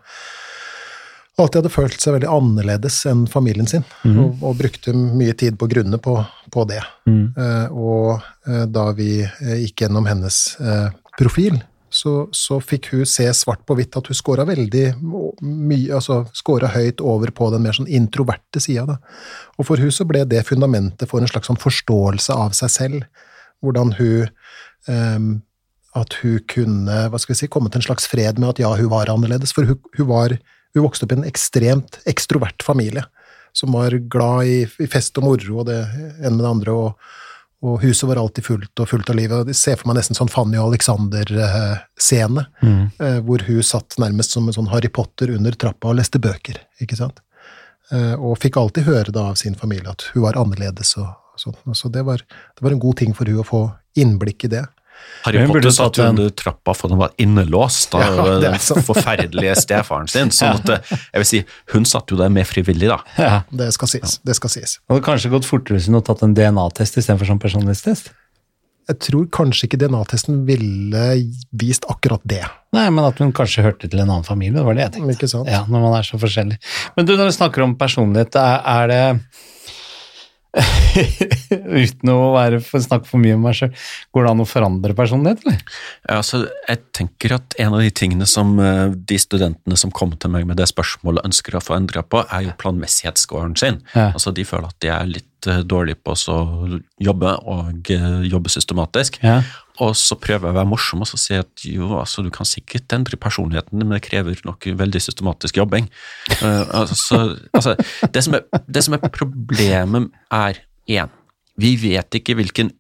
[1.38, 5.66] alltid hadde følt seg veldig annerledes enn familien sin, og, og brukte mye tid på
[5.70, 6.18] grunne på,
[6.52, 6.82] på det.
[7.08, 7.22] Mm.
[7.38, 13.06] Eh, og eh, da vi eh, gikk gjennom hennes eh, profil, så, så fikk hun
[13.08, 14.84] se svart på hvitt at hun scora veldig
[15.42, 18.86] mye, altså scora høyt over på den mer sånn introverte sida.
[18.88, 18.96] da.
[19.58, 23.24] Og for hun så ble det fundamentet for en slags sånn forståelse av seg selv.
[23.62, 24.30] Hvordan hun
[24.88, 25.32] um,
[25.92, 28.70] At hun kunne hva skal vi si, komme til en slags fred med at ja,
[28.78, 29.52] hun var annerledes.
[29.52, 30.32] For hun, hun, var,
[30.72, 33.04] hun vokste opp i en ekstremt ekstrovert familie.
[33.52, 36.72] Som var glad i, i fest og moro og det ene med det andre.
[36.72, 37.12] og
[37.62, 39.32] og huset var alltid fullt og fullt av liv.
[39.32, 42.92] og Jeg ser for meg nesten sånn Fanny og Alexander-scene, Mm.
[43.00, 46.56] eh, hvor hun satt nærmest som en sånn Harry Potter under trappa og leste bøker.
[46.80, 47.20] ikke sant?
[47.92, 50.96] Eh, Og fikk alltid høre da av sin familie at hun var annerledes.
[50.98, 51.56] og, sånt.
[51.74, 54.66] Så det var, det var en god ting for hun å få innblikk i det.
[55.24, 59.54] Harry Hun Potter satt jo under trappa for den var innelåst av Ja, den forferdelige
[59.64, 60.32] stefaren sin.
[60.34, 61.42] sånn at eh, jeg vil si,
[61.74, 62.98] hun satt jo der med frivillig, da.
[63.18, 63.36] Ja.
[63.50, 64.16] Det skal sies.
[64.26, 64.78] Det skal sies.
[64.82, 68.10] Det hadde kanskje gått fortere hvis hun hadde tatt en DNA-test istedenfor sånn personlighetstest.
[68.90, 71.02] Jeg tror kanskje ikke DNA-testen ville
[71.54, 72.42] vist akkurat det.
[72.74, 75.14] Nei, men at hun kanskje hørte til en annen familie, det var det jeg tenkte.
[75.20, 75.46] Ikke sant?
[75.52, 76.58] Ja, når man er så forskjellig.
[76.96, 79.02] Men du, når du snakker om personlighet, er, er det
[81.82, 83.72] Uten å være, for, snakke for mye om meg sjøl,
[84.12, 85.58] går det an å forandre personlighet, eller?
[86.04, 90.20] Ja, altså, jeg tenker at en av de tingene som eh, de studentene som kommer
[90.20, 93.80] til meg med det spørsmålet ønsker å få endra på, er jo planmessighetsscoren sin.
[93.96, 94.10] Ja.
[94.12, 96.38] Altså, de føler at de er litt eh, dårlige på å
[97.00, 99.22] jobbe, og eh, jobbe systematisk.
[99.24, 99.40] Ja.
[99.80, 102.48] Og så prøver jeg å være morsom og så si at jo, altså, du kan
[102.48, 105.88] sikkert endre personligheten, men det krever nok veldig systematisk jobbing.
[106.42, 107.22] Uh, altså,
[107.54, 107.76] altså,
[108.12, 110.60] det, som er, det som er problemet, er
[110.92, 111.14] én.
[111.60, 112.72] Vi vet ikke hvilken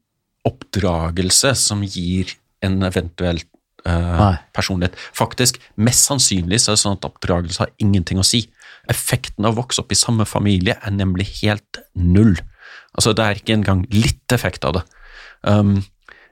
[0.48, 3.40] oppdragelse som gir en eventuell
[3.88, 4.98] uh, personlighet.
[5.16, 8.44] Faktisk, mest sannsynlig så er det sånn at oppdragelse har ingenting å si.
[8.92, 12.36] Effekten av å vokse opp i samme familie er nemlig helt null.
[12.92, 14.84] Altså, det er ikke engang litt effekt av det.
[15.42, 15.80] Um,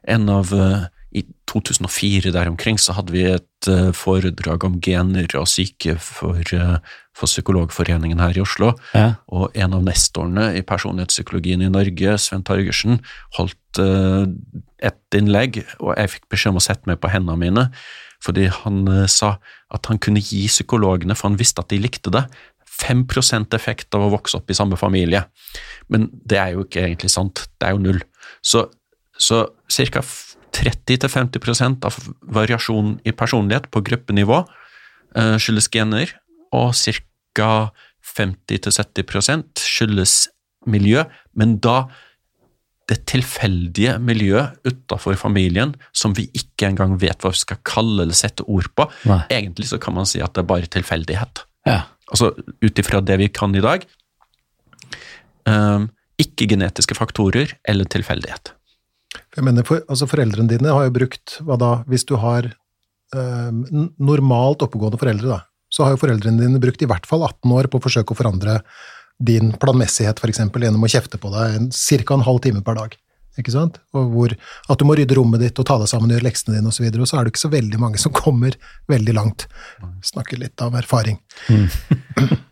[0.08, 5.26] en av eh, I 2004 der omkring så hadde vi et eh, foredrag om gener
[5.40, 6.76] og syke for, eh,
[7.16, 8.72] for Psykologforeningen her i Oslo.
[8.94, 9.16] Ja.
[9.26, 13.00] Og en av nestorene i personlighetspsykologien i Norge, Sven Torgersen,
[13.38, 17.66] holdt et innlegg, og jeg fikk beskjed om å sette meg på hendene mine,
[18.20, 19.36] fordi han sa
[19.70, 22.24] at han kunne gi psykologene, for han visste at de likte det,
[22.80, 25.24] 5% effekt av å vokse opp i samme familie.
[25.92, 28.00] Men det er jo ikke egentlig sant, det er jo null.
[28.42, 28.66] Så,
[29.20, 30.02] så ca.
[30.50, 31.94] 30-50 av
[32.34, 36.10] variasjonen i personlighet på gruppenivå eh, skyldes gener,
[36.50, 37.70] og ca.
[38.10, 40.14] 50-70% skyldes
[40.66, 41.04] miljø,
[41.38, 41.84] men da
[42.90, 48.18] det tilfeldige miljøet utafor familien som vi ikke engang vet hva vi skal kalle eller
[48.18, 48.88] sette ord på.
[49.06, 49.22] Nei.
[49.30, 51.44] Egentlig så kan man si at det er bare tilfeldighet.
[51.68, 51.84] Ja.
[52.10, 53.86] Altså ut ifra det vi kan i dag.
[55.46, 55.86] Um,
[56.20, 58.56] ikke genetiske faktorer eller tilfeldighet.
[59.36, 63.50] Jeg mener, for, altså Foreldrene dine har jo brukt hva da, Hvis du har eh,
[63.98, 67.70] normalt oppegående foreldre, da, så har jo foreldrene dine brukt i hvert fall 18 år
[67.70, 68.60] på å forsøke å forandre
[69.20, 70.42] din planmessighet, f.eks.
[70.48, 72.16] gjennom å kjefte på deg ca.
[72.16, 72.96] en halv time per dag.
[73.38, 73.76] ikke sant?
[73.94, 74.34] Og hvor,
[74.72, 76.86] at du må rydde rommet ditt og ta deg sammen og gjøre leksene dine osv.,
[76.88, 78.56] og, så og så er det ikke så veldig mange som kommer
[78.90, 79.46] veldig langt.
[80.10, 81.20] Snakker litt av erfaring.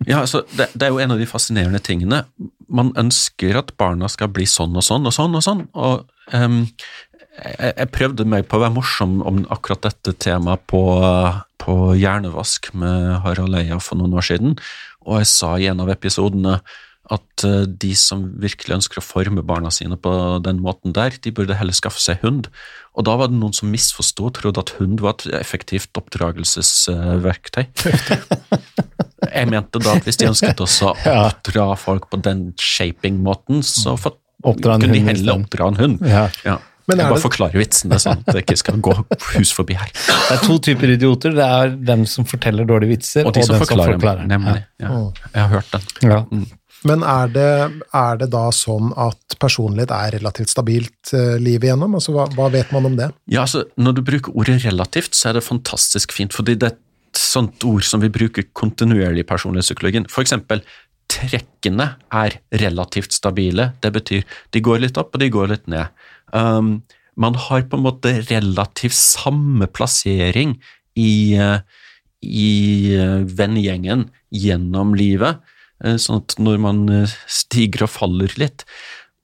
[0.09, 2.23] Ja, altså, det, det er jo en av de fascinerende tingene.
[2.73, 5.67] Man ønsker at barna skal bli sånn og sånn og sånn og sånn.
[5.77, 10.83] og jeg, prøvde meg på å være morsom om akkurat dette temaet på,
[11.63, 14.59] på Hjernevask med Harald Eia for noen år siden,
[15.07, 16.59] og jeg sa i en av episodene
[17.09, 20.13] at eh, de som virkelig ønsker å forme barna sine på
[20.45, 22.51] den måten der, de burde heller skaffe seg hund.
[22.99, 27.65] Og da var det noen som misforsto og trodde at hund var et effektivt oppdragelsesverktøy.
[29.29, 30.97] Jeg mente da at hvis de ønsket også å
[31.29, 35.77] oppdra folk på den shaping-måten, så for, Oppdra en kunne de hund heller oppdra en
[35.77, 36.03] hund.
[36.07, 36.29] Ja.
[36.45, 36.59] Ja.
[36.89, 38.95] Men jeg bare det- forklarer vitsene, sånn at det ikke skal gå
[39.35, 39.91] hus forbi her.
[39.93, 41.35] Det er to typer idioter.
[41.37, 44.27] Det er dem som forteller dårlige vitser, Og de som den forklarer, som forklarer.
[44.31, 44.65] nemlig.
[44.81, 44.89] Ja.
[45.35, 45.83] Jeg har hørt den.
[46.09, 46.25] Ja.
[46.87, 51.97] Men er det, er det da sånn at personlighet er relativt stabilt uh, livet igjennom?
[51.99, 53.11] Altså, hva, hva vet man om det?
[53.27, 56.77] Ja, altså, Når du bruker ordet relativt, så er det fantastisk fint, fordi det er
[56.77, 60.07] et sånt ord som vi bruker kontinuerlig i personlighetspsykologien.
[60.09, 60.63] For eksempel,
[61.09, 63.73] trekkene er relativt stabile.
[63.83, 65.89] Det betyr de går litt opp, og de går litt ned.
[66.33, 66.79] Um,
[67.19, 70.55] man har på en måte relativt samme plassering
[70.99, 71.61] i, eh,
[72.23, 75.41] i eh, vennegjengen gjennom livet,
[75.85, 76.85] eh, sånn at når man
[77.27, 78.67] stiger og faller litt.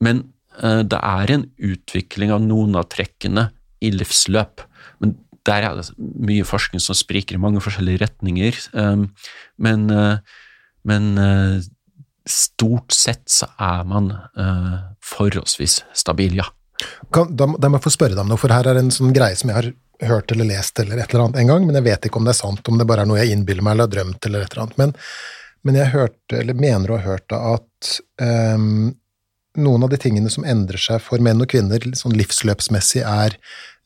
[0.03, 3.49] Men det er en utvikling av noen av trekkene
[3.83, 4.63] i livsløp.
[5.03, 8.61] Men der er det mye forskning som spriker i mange forskjellige retninger.
[9.59, 9.83] Men
[10.87, 11.19] men
[12.29, 16.49] stort sett så er man eh, forholdsvis stabil, ja.
[17.15, 19.15] Kan, da, da må jeg få spørre deg om noe, for her er en sånn
[19.15, 19.71] greie som jeg har
[20.09, 22.35] hørt eller lest eller et eller annet en gang, men jeg vet ikke om det
[22.35, 24.55] er sant, om det bare er noe jeg innbiller meg eller har drømt eller et
[24.55, 24.81] eller annet.
[24.81, 24.95] Men,
[25.65, 27.93] men jeg hørte, eller mener å ha hørt at
[28.25, 28.95] ehm,
[29.65, 33.39] noen av de tingene som endrer seg for menn og kvinner sånn livsløpsmessig, er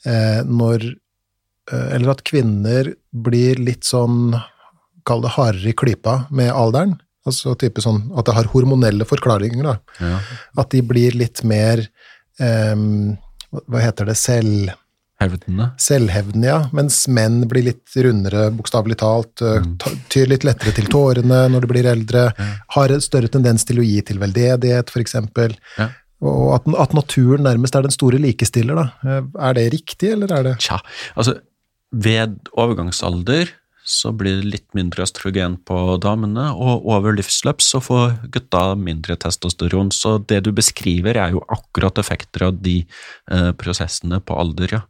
[0.09, 4.33] eh, når eh, Eller at kvinner blir litt sånn,
[5.05, 6.97] kall det hardere i klypa med alderen.
[7.29, 9.77] Altså type sånn at det har hormonelle forklaringer, da.
[10.03, 10.19] ja.
[10.65, 11.85] At de blir litt mer
[12.41, 13.17] um,
[13.69, 14.17] hva- heter det?
[14.21, 14.75] Selv,
[15.19, 15.71] Hevdende.
[15.83, 16.59] selvhevdende, ja.
[16.77, 19.43] Mens menn blir litt rundere, bokstavelig talt.
[19.43, 19.73] Mm.
[20.13, 22.29] Tyr litt lettere til tårene når de blir eldre.
[22.39, 22.51] Ja.
[22.77, 25.17] Har en større tendens til å gi til veldedighet, f.eks.
[25.79, 25.89] Ja.
[26.23, 28.87] Og at, at naturen nærmest er den store likestiller, da.
[29.19, 30.79] Eh, Er det riktig, eller er det Tja,
[31.19, 31.37] altså
[31.91, 33.49] ved overgangsalder
[33.89, 39.17] så blir det litt mindre østrogen på damene, og over livsløp så får gutta mindre
[39.21, 39.91] testosteron.
[39.95, 44.83] Så det du beskriver er jo akkurat effekter av de eh, prosessene på alder, ja.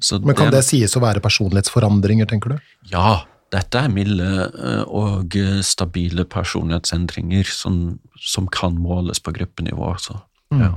[0.00, 2.72] Så Men kan det sies å være personlighetsforandringer, tenker du?
[2.88, 3.20] Ja,
[3.52, 9.92] dette er milde eh, og stabile personlighetsendringer som, som kan måles på gruppenivå.
[10.00, 10.16] Så,
[10.56, 10.74] ja.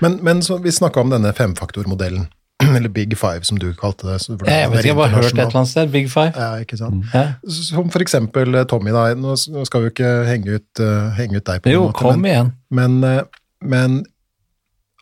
[0.00, 2.28] Men, men så, vi snakka om denne femfaktormodellen,
[2.76, 4.18] eller Big Five, som du kalte det.
[4.22, 5.90] så- for Jeg vet ikke, jeg har bare hørt et eller annet sted.
[5.92, 6.32] Big Five.
[6.36, 7.04] Ja, ikke sant.
[7.14, 7.26] Ja.
[7.48, 9.06] Som for eksempel eh, Tommy, da.
[9.14, 11.92] Nå skal vi jo ikke henge ut, uh, henge ut deg på Jo, måte.
[11.92, 12.52] måte, kom men, igjen.
[12.70, 13.22] men, eh,
[13.62, 14.00] men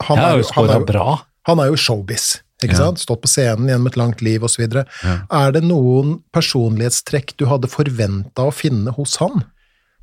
[0.03, 1.07] han, er, han, er, bra.
[1.47, 2.85] han er jo showbiz, ikke Ja.
[2.87, 2.99] sant?
[3.03, 4.63] Stått på scenen gjennom et langt liv osv.
[5.05, 5.17] Ja.
[5.31, 9.43] Er det noen personlighetstrekk du hadde forventa å finne hos han?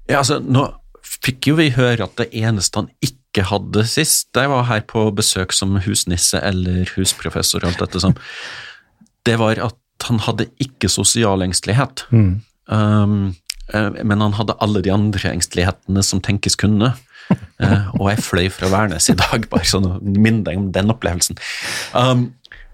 [0.09, 0.73] Ja, altså, nå
[1.05, 5.09] fikk jo vi høre at det eneste han ikke hadde sist, jeg var her på
[5.15, 8.15] besøk som husnisse eller husprofessor og alt dette som,
[9.25, 12.05] det var at han hadde ikke sosial engstelighet.
[12.11, 12.41] Mm.
[12.69, 13.35] Um,
[13.73, 16.93] eh, men han hadde alle de andre engstelighetene som tenkes kunne.
[17.57, 20.93] Uh, og jeg fløy fra Værnes i dag, bare sånn å minne deg om den
[20.93, 21.39] opplevelsen.
[21.97, 22.29] Um,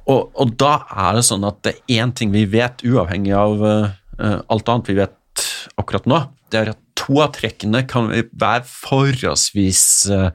[0.10, 3.63] og, og da er det sånn at det er én ting vi vet, uavhengig av
[3.63, 5.45] uh, alt annet vi vet
[5.80, 6.19] akkurat nå,
[6.52, 10.30] det er at to av trekkene kan være forholdsvis uh,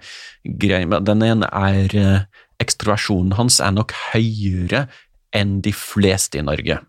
[0.59, 0.89] greie.
[0.89, 4.87] Men Den ene er uh, ekstroversjonen hans er nok høyere
[5.37, 6.81] enn de fleste i Norge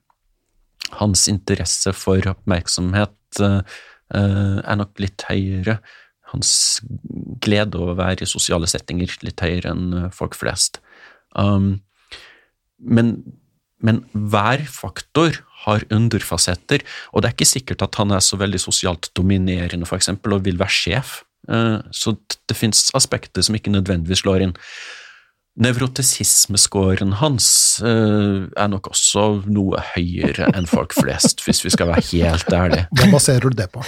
[0.95, 3.59] hans interesse for oppmerksomhet eh,
[4.15, 5.79] eh, er nok litt høyere.
[6.31, 6.51] Hans
[7.43, 10.81] glede over å være i sosiale settinger litt høyere enn eh, folk flest.
[11.37, 11.77] Um,
[12.77, 13.17] men,
[13.83, 18.61] men hver faktor har underfasetter, og det er ikke sikkert at han er så veldig
[18.61, 21.21] sosialt dominerende, for eksempel, og vil være sjef.
[21.49, 22.15] Eh, så
[22.49, 24.55] det finnes aspekter som ikke nødvendigvis slår inn.
[25.57, 27.47] Nevrotisismeskåren hans
[27.81, 32.85] eh, er nok også noe høyere enn folk flest, hvis vi skal være helt ærlige.
[32.93, 33.81] Hva baserer du det på?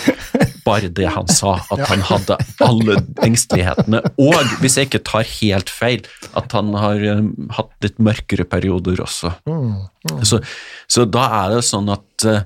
[0.66, 4.02] Bare det han sa, at han hadde alle engstelighetene.
[4.22, 6.04] Og hvis jeg ikke tar helt feil,
[6.40, 7.24] at han har eh,
[7.58, 9.34] hatt litt mørkere perioder også.
[10.26, 10.42] Så,
[10.88, 12.44] så da er det sånn at, eh,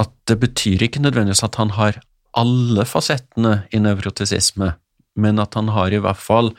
[0.00, 2.00] at det betyr ikke nødvendigvis at han har
[2.38, 4.74] alle fasettene i nevrotisisme,
[5.20, 6.52] men at han har i hvert fall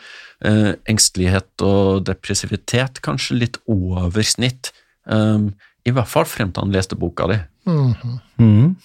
[0.44, 4.74] eh, engstelighet og depressivitet kanskje litt over snitt.
[5.06, 5.54] Um,
[5.88, 7.40] I hvert fall frem til han leste boka di.
[7.70, 8.76] Mhm.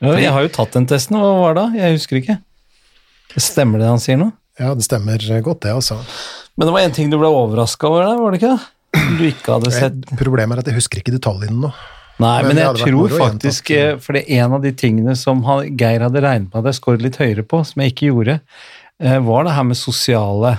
[0.00, 1.82] Ja, jeg har jo tatt den testen, hva var det da?
[1.84, 2.38] Jeg husker ikke.
[3.36, 4.30] Stemmer det han sier nå?
[4.60, 6.00] Ja, det stemmer godt, det, altså.
[6.56, 8.56] Men det var en ting du ble overraska over der, var det ikke?
[8.56, 8.68] det?
[8.90, 11.70] Du ikke hadde sett Problemet er at jeg husker ikke detaljene nå.
[12.20, 15.40] Nei, Men men jeg tror faktisk eh, For det er en av de tingene som
[15.78, 18.34] Geir hadde regnet med at jeg skåret litt høyere på, som jeg ikke gjorde,
[19.00, 20.56] eh, var det her med sosiale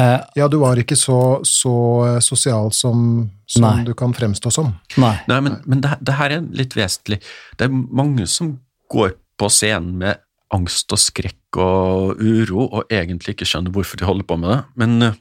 [0.00, 1.76] eh, Ja, du var ikke så, så
[2.24, 3.84] sosial som, som Nei.
[3.86, 4.72] du kan fremstå som.
[4.98, 5.14] Nei.
[5.30, 7.20] Nei, men, men det, det her er litt vesentlig.
[7.58, 8.56] Det er mange som
[8.92, 10.22] går på scenen med
[10.54, 14.58] angst og skrekk og uro, og egentlig ikke skjønner hvorfor de holder på med det.
[14.82, 15.16] Men eh,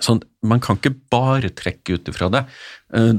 [0.00, 2.44] sånn, man kan ikke bare trekke ut ifra det.
[2.96, 3.14] Eh,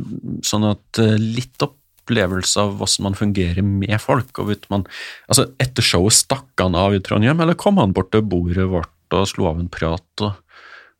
[0.45, 1.65] Sånn at litt litt
[2.03, 4.35] opplevelse av hvordan man fungerer med folk.
[4.41, 4.81] og vet man,
[5.31, 8.89] altså Etter showet stakk han av i Trondheim, eller kom han bort til bordet vårt
[9.13, 10.03] og slo av en prat?
[10.25, 10.42] og Eh,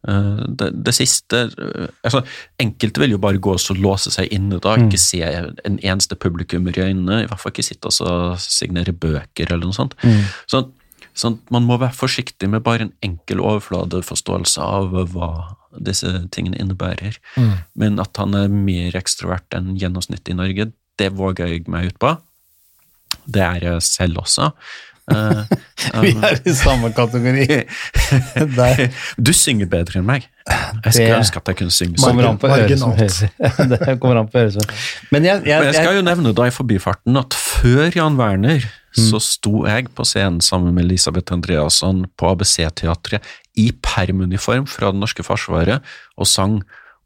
[0.04, 2.24] det, det siste eh, altså,
[2.60, 6.76] Enkelte vil jo bare gå og låse seg inne da, ikke se en eneste publikummer
[6.76, 7.22] i øynene.
[7.24, 8.14] I hvert fall ikke sitte og så
[8.44, 9.96] signere bøker eller noe sånt.
[10.52, 10.72] Sånn,
[11.16, 15.32] sånn at Man må være forsiktig med bare en enkel overfladeforståelse av hva
[15.84, 17.18] disse tingene innebærer.
[17.80, 22.00] Men at han er mer ekstrovert enn gjennomsnittet i Norge, det våger jeg meg ut
[22.02, 22.12] på.
[23.26, 24.52] Det er jeg selv også.
[25.12, 25.44] Eh,
[26.04, 27.48] Vi er i samme kategori.
[29.28, 30.28] Du synger bedre enn meg.
[30.48, 32.06] Jeg skulle ønske at jeg kunne synge sånn.
[33.74, 34.76] Det kommer an på øret
[35.12, 38.20] Men jeg, jeg, Men jeg skal jeg, jo nevne da i forbifarten at før Jan
[38.20, 43.26] Werner så sto jeg på scenen sammen med Elisabeth Andreasson på ABC-teatret
[43.58, 45.82] i permuniform fra det norske forsvaret
[46.14, 46.60] og sang.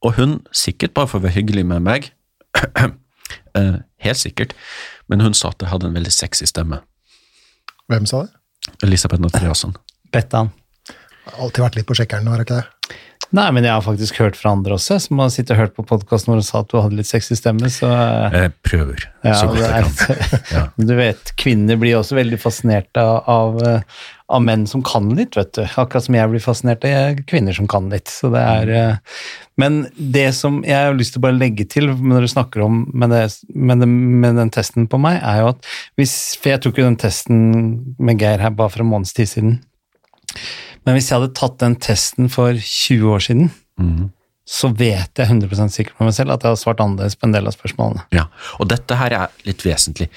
[0.04, 2.10] Og hun, sikkert bare for å være hyggelig med meg,
[3.58, 4.52] eh, helt sikkert,
[5.08, 6.82] men hun sa at jeg hadde en veldig sexy stemme.
[7.88, 8.34] Hvem sa det?
[8.84, 9.76] Elisabeth Andreasson.
[10.12, 10.50] Bettan.
[11.38, 12.77] Alltid vært litt på sjekkeren, har jeg ikke det?
[13.36, 15.84] Nei, men jeg har faktisk hørt fra andre også, som har sittet og hørt på
[15.88, 19.34] podkasten vår og sa at du hadde litt sexy stemme, så eh, Jeg prøver ja,
[19.36, 20.46] så godt jeg kan.
[20.56, 20.62] Ja.
[20.80, 25.52] Du vet, kvinner blir også veldig fascinert av, av, eh, menn som kan litt, vet
[25.58, 25.66] du.
[25.68, 28.08] Akkurat som jeg blir fascinert av kvinner som kan litt.
[28.12, 29.18] Så det er eh,
[29.60, 32.86] Men det som jeg har lyst til å bare legge til når du snakker om
[32.94, 35.68] med, det, med, det, med den testen på meg, er jo at
[36.00, 37.44] hvis For jeg tok jo den testen
[38.00, 39.60] med Geir her bare for en måneds tid siden.
[40.88, 44.06] Men hvis jeg hadde tatt den testen for 20 år siden, mm.
[44.48, 47.34] så vet jeg 100% sikkert med meg selv at jeg har svart annerledes på en
[47.36, 48.06] del av spørsmålene.
[48.16, 50.08] Ja, og dette her er litt vesentlig.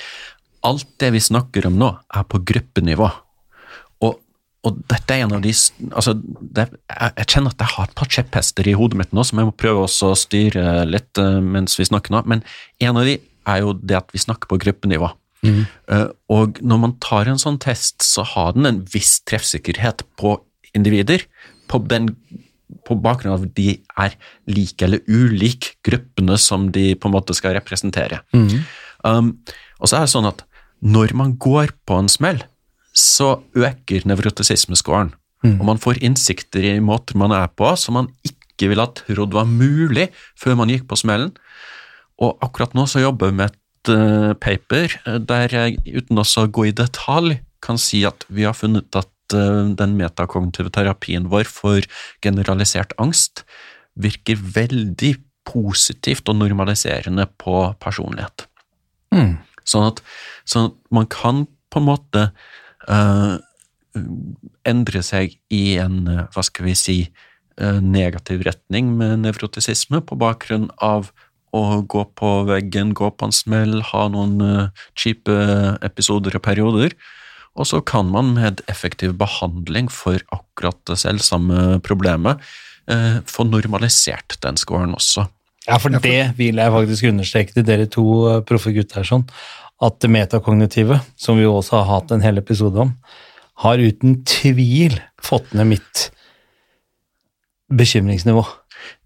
[0.63, 3.09] Alt det vi snakker om nå, er på gruppenivå.
[4.07, 4.21] Og,
[4.63, 7.97] og dette er en av de altså, det, jeg, jeg kjenner at jeg har et
[7.99, 11.75] par kjepphester i hodet mitt nå, som jeg må prøve å styre litt eh, mens
[11.81, 12.23] vi snakker nå.
[12.31, 12.45] Men
[12.87, 13.19] en av de
[13.51, 15.11] er jo det at vi snakker på gruppenivå.
[15.43, 20.37] Eh, og når man tar en sånn test, så har den en viss treffsikkerhet på
[20.77, 21.25] individer.
[21.71, 22.13] På den
[22.87, 24.15] på bakgrunn av at de er
[24.51, 28.23] like eller ulike gruppene som de på en måte skal representere.
[29.03, 29.35] Um,
[29.81, 30.45] og så er det sånn at
[30.81, 32.43] når man går på en smell,
[32.97, 35.13] så øker nevrotisismeskåren.
[35.61, 39.33] Og man får innsikter i måter man er på som man ikke ville ha trodd
[39.33, 41.31] var mulig før man gikk på smellen.
[42.21, 46.45] Og akkurat nå så jobber vi med et uh, paper eh, der jeg uten også
[46.45, 51.49] å gå i detalj kan si at vi har funnet at den metakognitive terapien vår
[51.51, 51.87] for
[52.25, 53.45] generalisert angst
[54.01, 55.17] virker veldig
[55.49, 58.47] positivt og normaliserende på personlighet.
[59.15, 59.39] Mm.
[59.67, 60.03] Sånn at,
[60.49, 62.27] sånn at man kan på en måte
[62.91, 63.35] uh,
[64.69, 66.99] endre seg i en, eh, hva skal vi si,
[67.59, 71.11] uh, negativ retning med nevrotisisme på bakgrunn av
[71.57, 75.35] å gå på veggen, gå på en smell, ha noen eh, kjipe
[75.87, 76.95] episoder og perioder.
[77.59, 82.39] Og så kan man med effektiv behandling for akkurat det selvsamme problemet
[82.89, 85.27] eh, få normalisert den scoren også.
[85.67, 89.27] Ja, for det vil jeg faktisk understreke til dere to eh, proffe gutter sånn,
[89.83, 92.95] at det metakognitive, som vi også har hatt en hel episode om,
[93.65, 96.07] har uten tvil fått ned mitt
[97.73, 98.45] bekymringsnivå.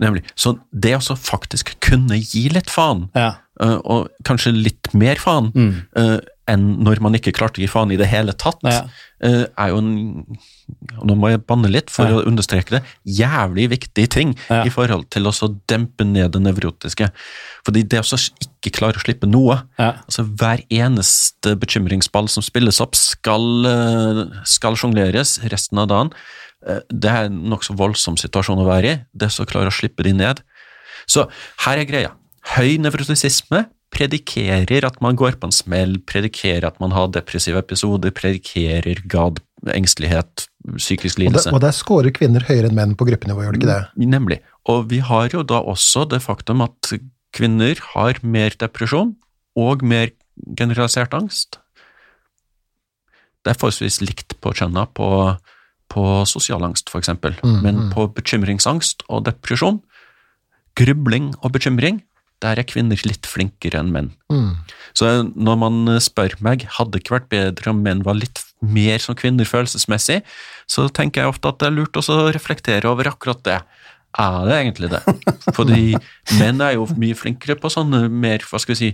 [0.02, 0.22] Nemlig.
[0.38, 3.34] Så det å faktisk kunne gi litt faen, Ja.
[3.60, 5.50] eh, og kanskje litt mer faen,
[5.96, 6.18] eh,
[6.50, 8.82] enn når man ikke klarte å gi faen i det hele tatt, Ja.
[9.22, 10.26] eh, er jo en
[10.98, 12.12] og Nå må jeg banne litt for Ja.
[12.20, 12.82] å understreke det.
[13.06, 14.62] Jævlig viktig ting Ja.
[14.64, 17.10] i forhold til å dempe ned det nevrotiske.
[17.66, 18.16] Fordi det å
[18.64, 24.74] ikke klare å slippe noe altså Hver eneste bekymringsball som spilles opp, skal, eh, skal
[24.74, 26.12] sjongleres resten av dagen.
[26.66, 29.00] Eh, Det er en nokså voldsom situasjon å være i.
[29.14, 30.40] Det å klare å slippe de ned.
[31.06, 31.28] Så
[31.58, 32.12] her er greia.
[32.56, 38.14] Høy nevrotisisme predikerer at man går på en smell, predikerer at man har depressive episoder,
[38.14, 39.40] predikerer gad,
[39.74, 41.52] engstelighet, psykisk Og, lidelse.
[41.54, 44.08] og der scorer kvinner høyere enn menn på gruppenivå, gjør det ikke det?
[44.10, 44.40] Nemlig.
[44.70, 46.94] Og vi har jo da også det faktum at
[47.34, 49.14] kvinner har mer depresjon
[49.56, 50.12] og mer
[50.58, 51.60] generalisert angst.
[53.44, 55.08] Det er forholdsvis likt på kjønna på,
[55.92, 57.36] på sosial angst, eksempel.
[57.44, 57.90] Mm, Men mm.
[57.92, 59.82] på bekymringsangst og depresjon,
[60.80, 62.00] grubling og bekymring,
[62.44, 64.10] der er kvinner litt flinkere enn menn.
[64.32, 64.52] Mm.
[64.96, 69.02] Så når man spør meg, hadde det ikke vært bedre om menn var litt mer
[69.02, 70.20] som kvinner følelsesmessig,
[70.70, 73.58] så tenker jeg ofte at det er lurt også å reflektere over akkurat det.
[74.20, 75.02] Er det egentlig det?
[75.56, 75.96] Fordi
[76.38, 78.92] menn er jo mye flinkere på sånne mer, hva skal vi si,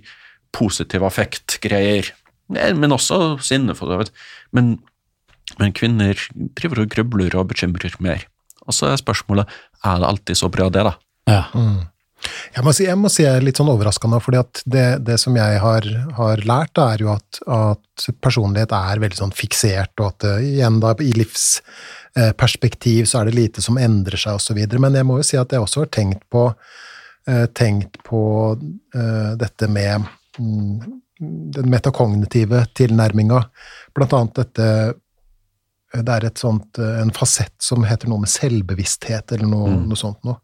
[0.56, 2.10] positiv affekt-greier.
[2.56, 4.14] Eh, Men også sinne, for så vidt.
[4.56, 4.78] Men,
[5.60, 6.18] men kvinner
[6.58, 8.26] driver og grubler og bekymrer mer.
[8.66, 9.50] Og så er spørsmålet,
[9.84, 10.96] er det alltid så bra det, da?
[11.30, 11.44] Ja.
[11.54, 11.84] Mm.
[12.54, 15.16] Jeg må si jeg, må si jeg er litt sånn overraska nå, for det, det
[15.22, 15.86] som jeg har,
[16.18, 20.44] har lært, da, er jo at, at personlighet er veldig sånn fiksert, og at eh,
[20.52, 24.60] igjen da i livsperspektiv så er det lite som endrer seg osv.
[24.76, 26.46] Men jeg må jo si at jeg også har tenkt på,
[27.30, 28.22] eh, tenkt på
[28.58, 30.08] eh, dette med
[30.38, 30.98] mm,
[31.56, 33.44] den metakognitive tilnærminga,
[33.96, 34.68] blant annet dette
[35.90, 39.88] det er et sånt, eh, en fasett som heter noe med selvbevissthet, eller noe, Mm.
[39.90, 40.38] noe sånt noe.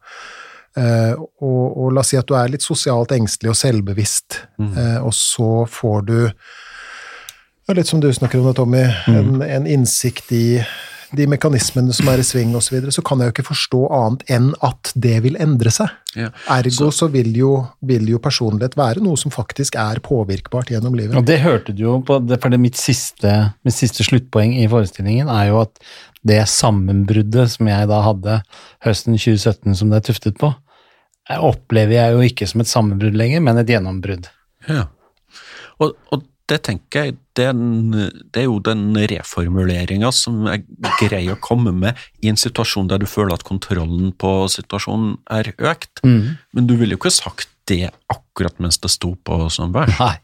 [0.77, 4.73] Eh, og, og la oss si at du er litt sosialt engstelig og selvbevisst, Mm.
[4.79, 6.19] eh, og så får du
[7.75, 10.61] Litt som du snakker om det, Tommy, en, en innsikt i
[11.17, 13.81] de mekanismene som er i sving osv., så, videre, så kan jeg jo ikke forstå
[13.97, 15.91] annet enn at det vil endre seg.
[16.15, 16.29] Ja.
[16.55, 17.51] Ergo så, vil, jo,
[17.87, 21.19] vil jo personlighet være noe som faktisk er påvirkbart gjennom livet.
[21.19, 23.35] Og det hørte du jo på, det, for det mitt siste,
[23.67, 25.83] mitt siste sluttpoeng i forestillingen er jo at
[26.27, 28.39] det sammenbruddet som jeg da hadde
[28.87, 30.53] høsten 2017 som det er tuftet på,
[31.35, 34.29] opplever jeg jo ikke som et sammenbrudd lenger, men et gjennombrudd.
[34.69, 34.87] Ja.
[35.83, 37.57] Og, og det tenker jeg, det er,
[38.33, 40.63] det er jo den reformuleringa som er
[41.01, 45.51] grei å komme med i en situasjon der du føler at kontrollen på situasjonen er
[45.59, 46.05] økt.
[46.07, 49.91] Men du ville jo ikke sagt det akkurat mens det sto på som vær.
[49.99, 50.15] Nei.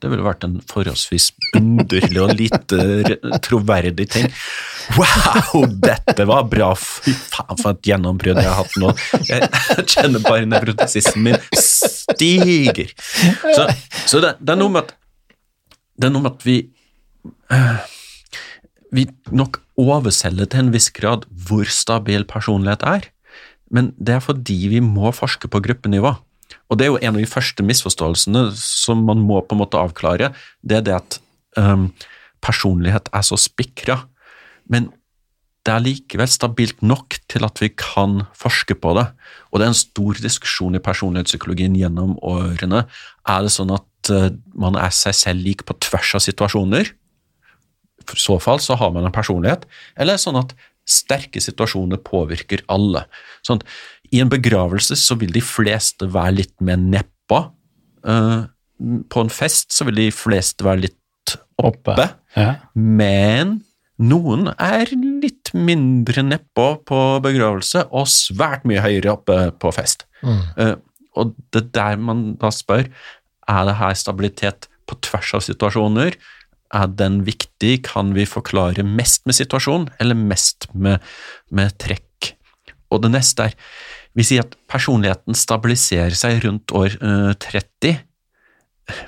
[0.00, 4.30] Det ville vært en forholdsvis underlig og lite troverdig ting.
[4.96, 6.70] Wow, dette var bra!
[6.78, 8.94] Fy faen, for et gjennombrudd jeg har hatt nå.
[9.28, 12.88] Jeg kjenner bare nevrotisismen min stiger.
[13.52, 13.68] Så,
[14.08, 14.96] så det, det er noe med at
[16.00, 16.56] det er noe med at vi
[17.52, 17.80] eh,
[18.96, 19.04] Vi
[19.36, 23.06] nok overselger til en viss grad hvor stabil personlighet er,
[23.70, 26.16] men det er fordi vi må forske på gruppenivå.
[26.70, 29.80] Og det er jo en av de første misforståelsene som man må på en måte
[29.80, 30.32] avklare,
[30.62, 31.18] det er det at
[31.58, 31.90] um,
[32.44, 34.00] personlighet er så spikra.
[34.70, 34.90] Men
[35.66, 39.06] det er likevel stabilt nok til at vi kan forske på det.
[39.50, 42.86] Og det er en stor diskusjon i personlighetspsykologien gjennom årene.
[43.28, 46.94] Er det sånn at uh, man er seg selv lik på tvers av situasjoner?
[48.00, 49.66] I så fall så har man en personlighet.
[49.96, 50.54] Eller er det sånn at
[50.88, 53.04] sterke situasjoner påvirker alle?
[53.46, 53.68] Sånn at
[54.10, 57.42] I en begravelse så vil de fleste være litt mer nedpå.
[58.06, 58.48] Uh,
[59.12, 61.92] på en fest så vil de fleste være litt oppe.
[61.94, 62.06] Oppe.
[62.34, 62.54] Ja.
[62.74, 63.58] Men
[64.00, 70.06] noen er litt mindre nedpå på begravelse og svært mye høyere oppe på fest.
[70.24, 70.42] Mm.
[70.56, 70.76] Uh,
[71.20, 72.86] og det er der man da spør
[73.50, 76.16] er det her stabilitet på tvers av situasjoner.
[76.74, 77.80] Er den viktig?
[77.86, 81.02] Kan vi forklare mest med situasjon, eller mest med,
[81.50, 82.34] med trekk?
[82.90, 83.56] Og det neste er
[84.18, 88.00] Vi sier at personligheten stabiliserer seg rundt år eh, 30.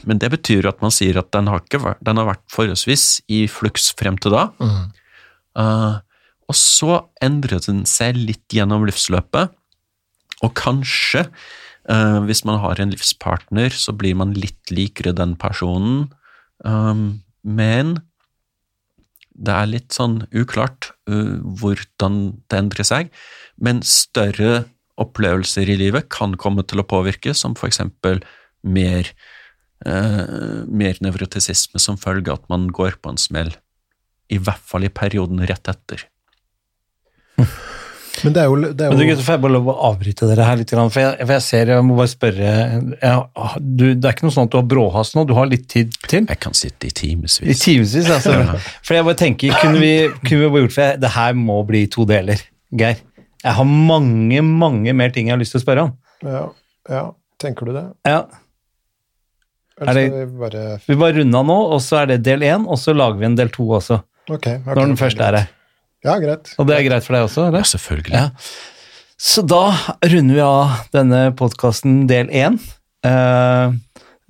[0.07, 3.45] Men det betyr at man sier at den har, vært, den har vært forholdsvis i
[3.51, 4.47] fluks frem til da.
[4.63, 4.85] Mm.
[5.63, 5.97] Eh,
[6.51, 9.55] og så endrer den seg litt gjennom livsløpet,
[10.43, 11.21] og kanskje,
[11.87, 16.09] uh, hvis man har en livspartner, så blir man litt likere den personen,
[16.63, 17.97] Um, men
[19.33, 23.11] det er litt sånn uklart uh, hvordan det endrer seg.
[23.59, 24.67] Men større
[25.03, 28.23] opplevelser i livet kan komme til å påvirke, som eksempel
[28.63, 29.11] mer
[29.87, 33.53] eh, mer nevrotisisme som følge av at man går på en smell.
[34.33, 36.07] I hvert fall i perioden rett etter.
[38.23, 39.75] Men det er jo, det er Men du jo gutter, får jeg bare lov å
[39.89, 40.73] avbryte dere her litt?
[40.73, 43.23] For jeg, for jeg ser, jeg må bare spørre jeg,
[43.59, 45.25] du, Det er ikke noe sånn at du har bråhast nå?
[45.27, 46.29] Du har litt tid til?
[46.29, 47.41] Jeg kan sitte i timevis.
[47.43, 48.37] I timevis, altså.
[48.85, 51.59] For jeg bare tenker, kunne vi, kunne vi bare gjort for jeg, Det her må
[51.69, 52.45] bli to deler,
[52.79, 53.01] Geir.
[53.43, 55.93] Jeg har mange, mange mer ting jeg har lyst til å spørre om.
[56.23, 56.45] ja,
[56.89, 57.03] ja,
[57.43, 57.85] tenker du det?
[58.07, 58.25] Ja,
[59.81, 62.23] Eller Er det- skal vi bare Vi bare runder av nå, og så er det
[62.23, 64.03] del én, og så lager vi en del to også.
[64.31, 64.47] Ok.
[64.47, 65.49] ok, Når den første er her.
[66.05, 66.55] Ja, greit.
[66.59, 67.43] Og det er greit for deg også?
[67.43, 67.63] Ja, eller?
[67.63, 68.13] selvfølgelig.
[68.13, 68.31] Ja.
[69.19, 69.73] Så da
[70.03, 72.61] runder vi av denne podkasten del én.
[73.05, 73.81] Eh, Den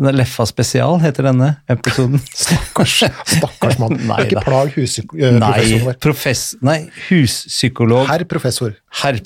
[0.00, 2.20] Leffa spesial heter denne episoden.
[2.44, 3.02] Stakkars,
[3.36, 3.98] stakkars mann.
[4.10, 5.98] Nei Ikke plag husprofessoren vår.
[6.02, 6.78] profess, nei,
[7.08, 8.06] huspsykolog.
[8.10, 8.72] Herr professor.
[9.02, 9.20] Herr,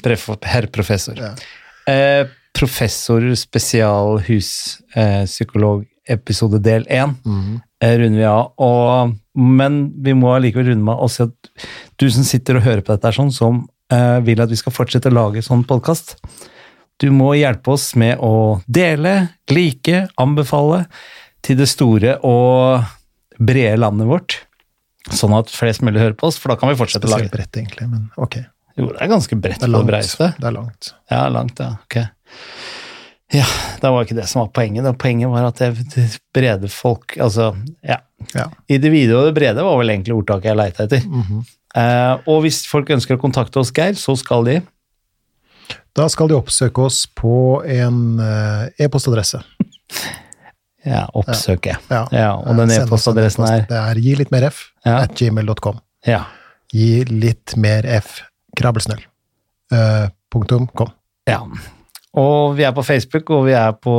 [0.51, 1.21] herr professor.
[1.21, 1.33] Ja.
[1.89, 7.55] Eh, professor spesial huspsykolog episode del 1 mm.
[7.83, 8.53] eh, runder vi av.
[8.63, 11.55] Og, men vi må allikevel runde med å si at
[12.01, 14.75] du som sitter og hører på dette, er sånn, som eh, vil at vi skal
[14.75, 16.17] fortsette å lage sånn podkast,
[17.03, 19.15] du må hjelpe oss med å dele,
[19.53, 20.85] like, anbefale
[21.45, 22.87] til det store og
[23.37, 24.39] brede landet vårt.
[25.15, 27.61] Sånn at flest mulig hører på oss, for da kan vi fortsette å lage bredt,
[27.61, 28.41] egentlig, men ok.
[28.77, 30.33] Jo, det er ganske bredt Det er på det breiste.
[30.37, 30.91] Det er langt.
[31.13, 31.77] Ja, langt, ja.
[31.87, 32.01] Ok.
[33.35, 33.47] Ja,
[33.81, 34.85] det var ikke det som var poenget.
[34.87, 37.51] Det poenget var at det, brede folk Altså,
[37.83, 37.99] ja.
[38.37, 38.47] Ja.
[38.71, 41.03] I det vide og det brede var vel egentlig ordtaket jeg leita etter.
[41.09, 41.43] Mhm.
[41.77, 44.61] eh, og hvis folk ønsker å kontakte oss, Geir, så skal de
[45.97, 49.41] Da skal de oppsøke oss på en eh, e-postadresse.
[50.93, 51.77] ja, oppsøke.
[51.91, 52.03] Ja.
[52.13, 54.99] Ja, og den en e-postadressen er Det er gi litt mer f Ja.
[55.07, 55.81] at gmail.com.
[56.07, 56.25] Ja.
[56.75, 58.21] Gi litt mer f
[58.59, 59.03] krabbelsnøll.
[59.73, 60.93] Uh, punktum kom.
[61.27, 61.41] ja.
[62.17, 63.93] Og vi er på Facebook, og vi er på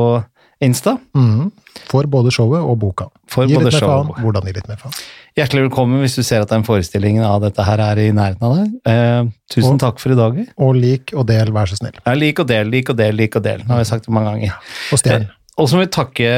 [0.65, 0.95] Insta.
[1.13, 1.51] Mm.
[1.85, 3.05] For både showet og boka.
[3.29, 4.07] For gi både litt mer faen.
[4.23, 4.95] Hvordan gi litt mer faen?
[5.37, 8.55] Hjertelig velkommen hvis du ser at den forestillingen av dette her er i nærheten av
[8.57, 8.71] deg.
[8.89, 10.39] Eh, tusen Og- takk for i dag.
[10.57, 11.93] Og lik og del, vær så snill.
[12.05, 13.59] Ja, lik og del, lik og del, lik og del.
[13.59, 14.55] Nå har vi sagt det mange ganger.
[14.91, 15.29] Og stjern.
[15.59, 16.31] Og så må vi takke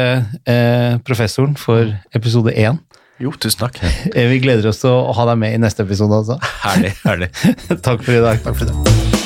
[0.46, 2.80] eh, professoren for episode én.
[3.20, 3.80] Jo, tusen takk.
[4.16, 6.40] Eh, vi gleder oss til å ha deg med i neste episode også.
[6.66, 7.32] Herlig, herlig.
[7.88, 8.44] Takk for i dag.
[8.44, 9.19] Takk for det.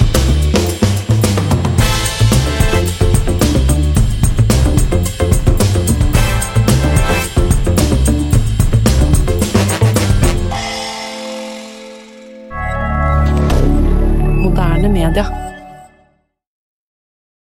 [15.16, 15.43] hebdomadaire.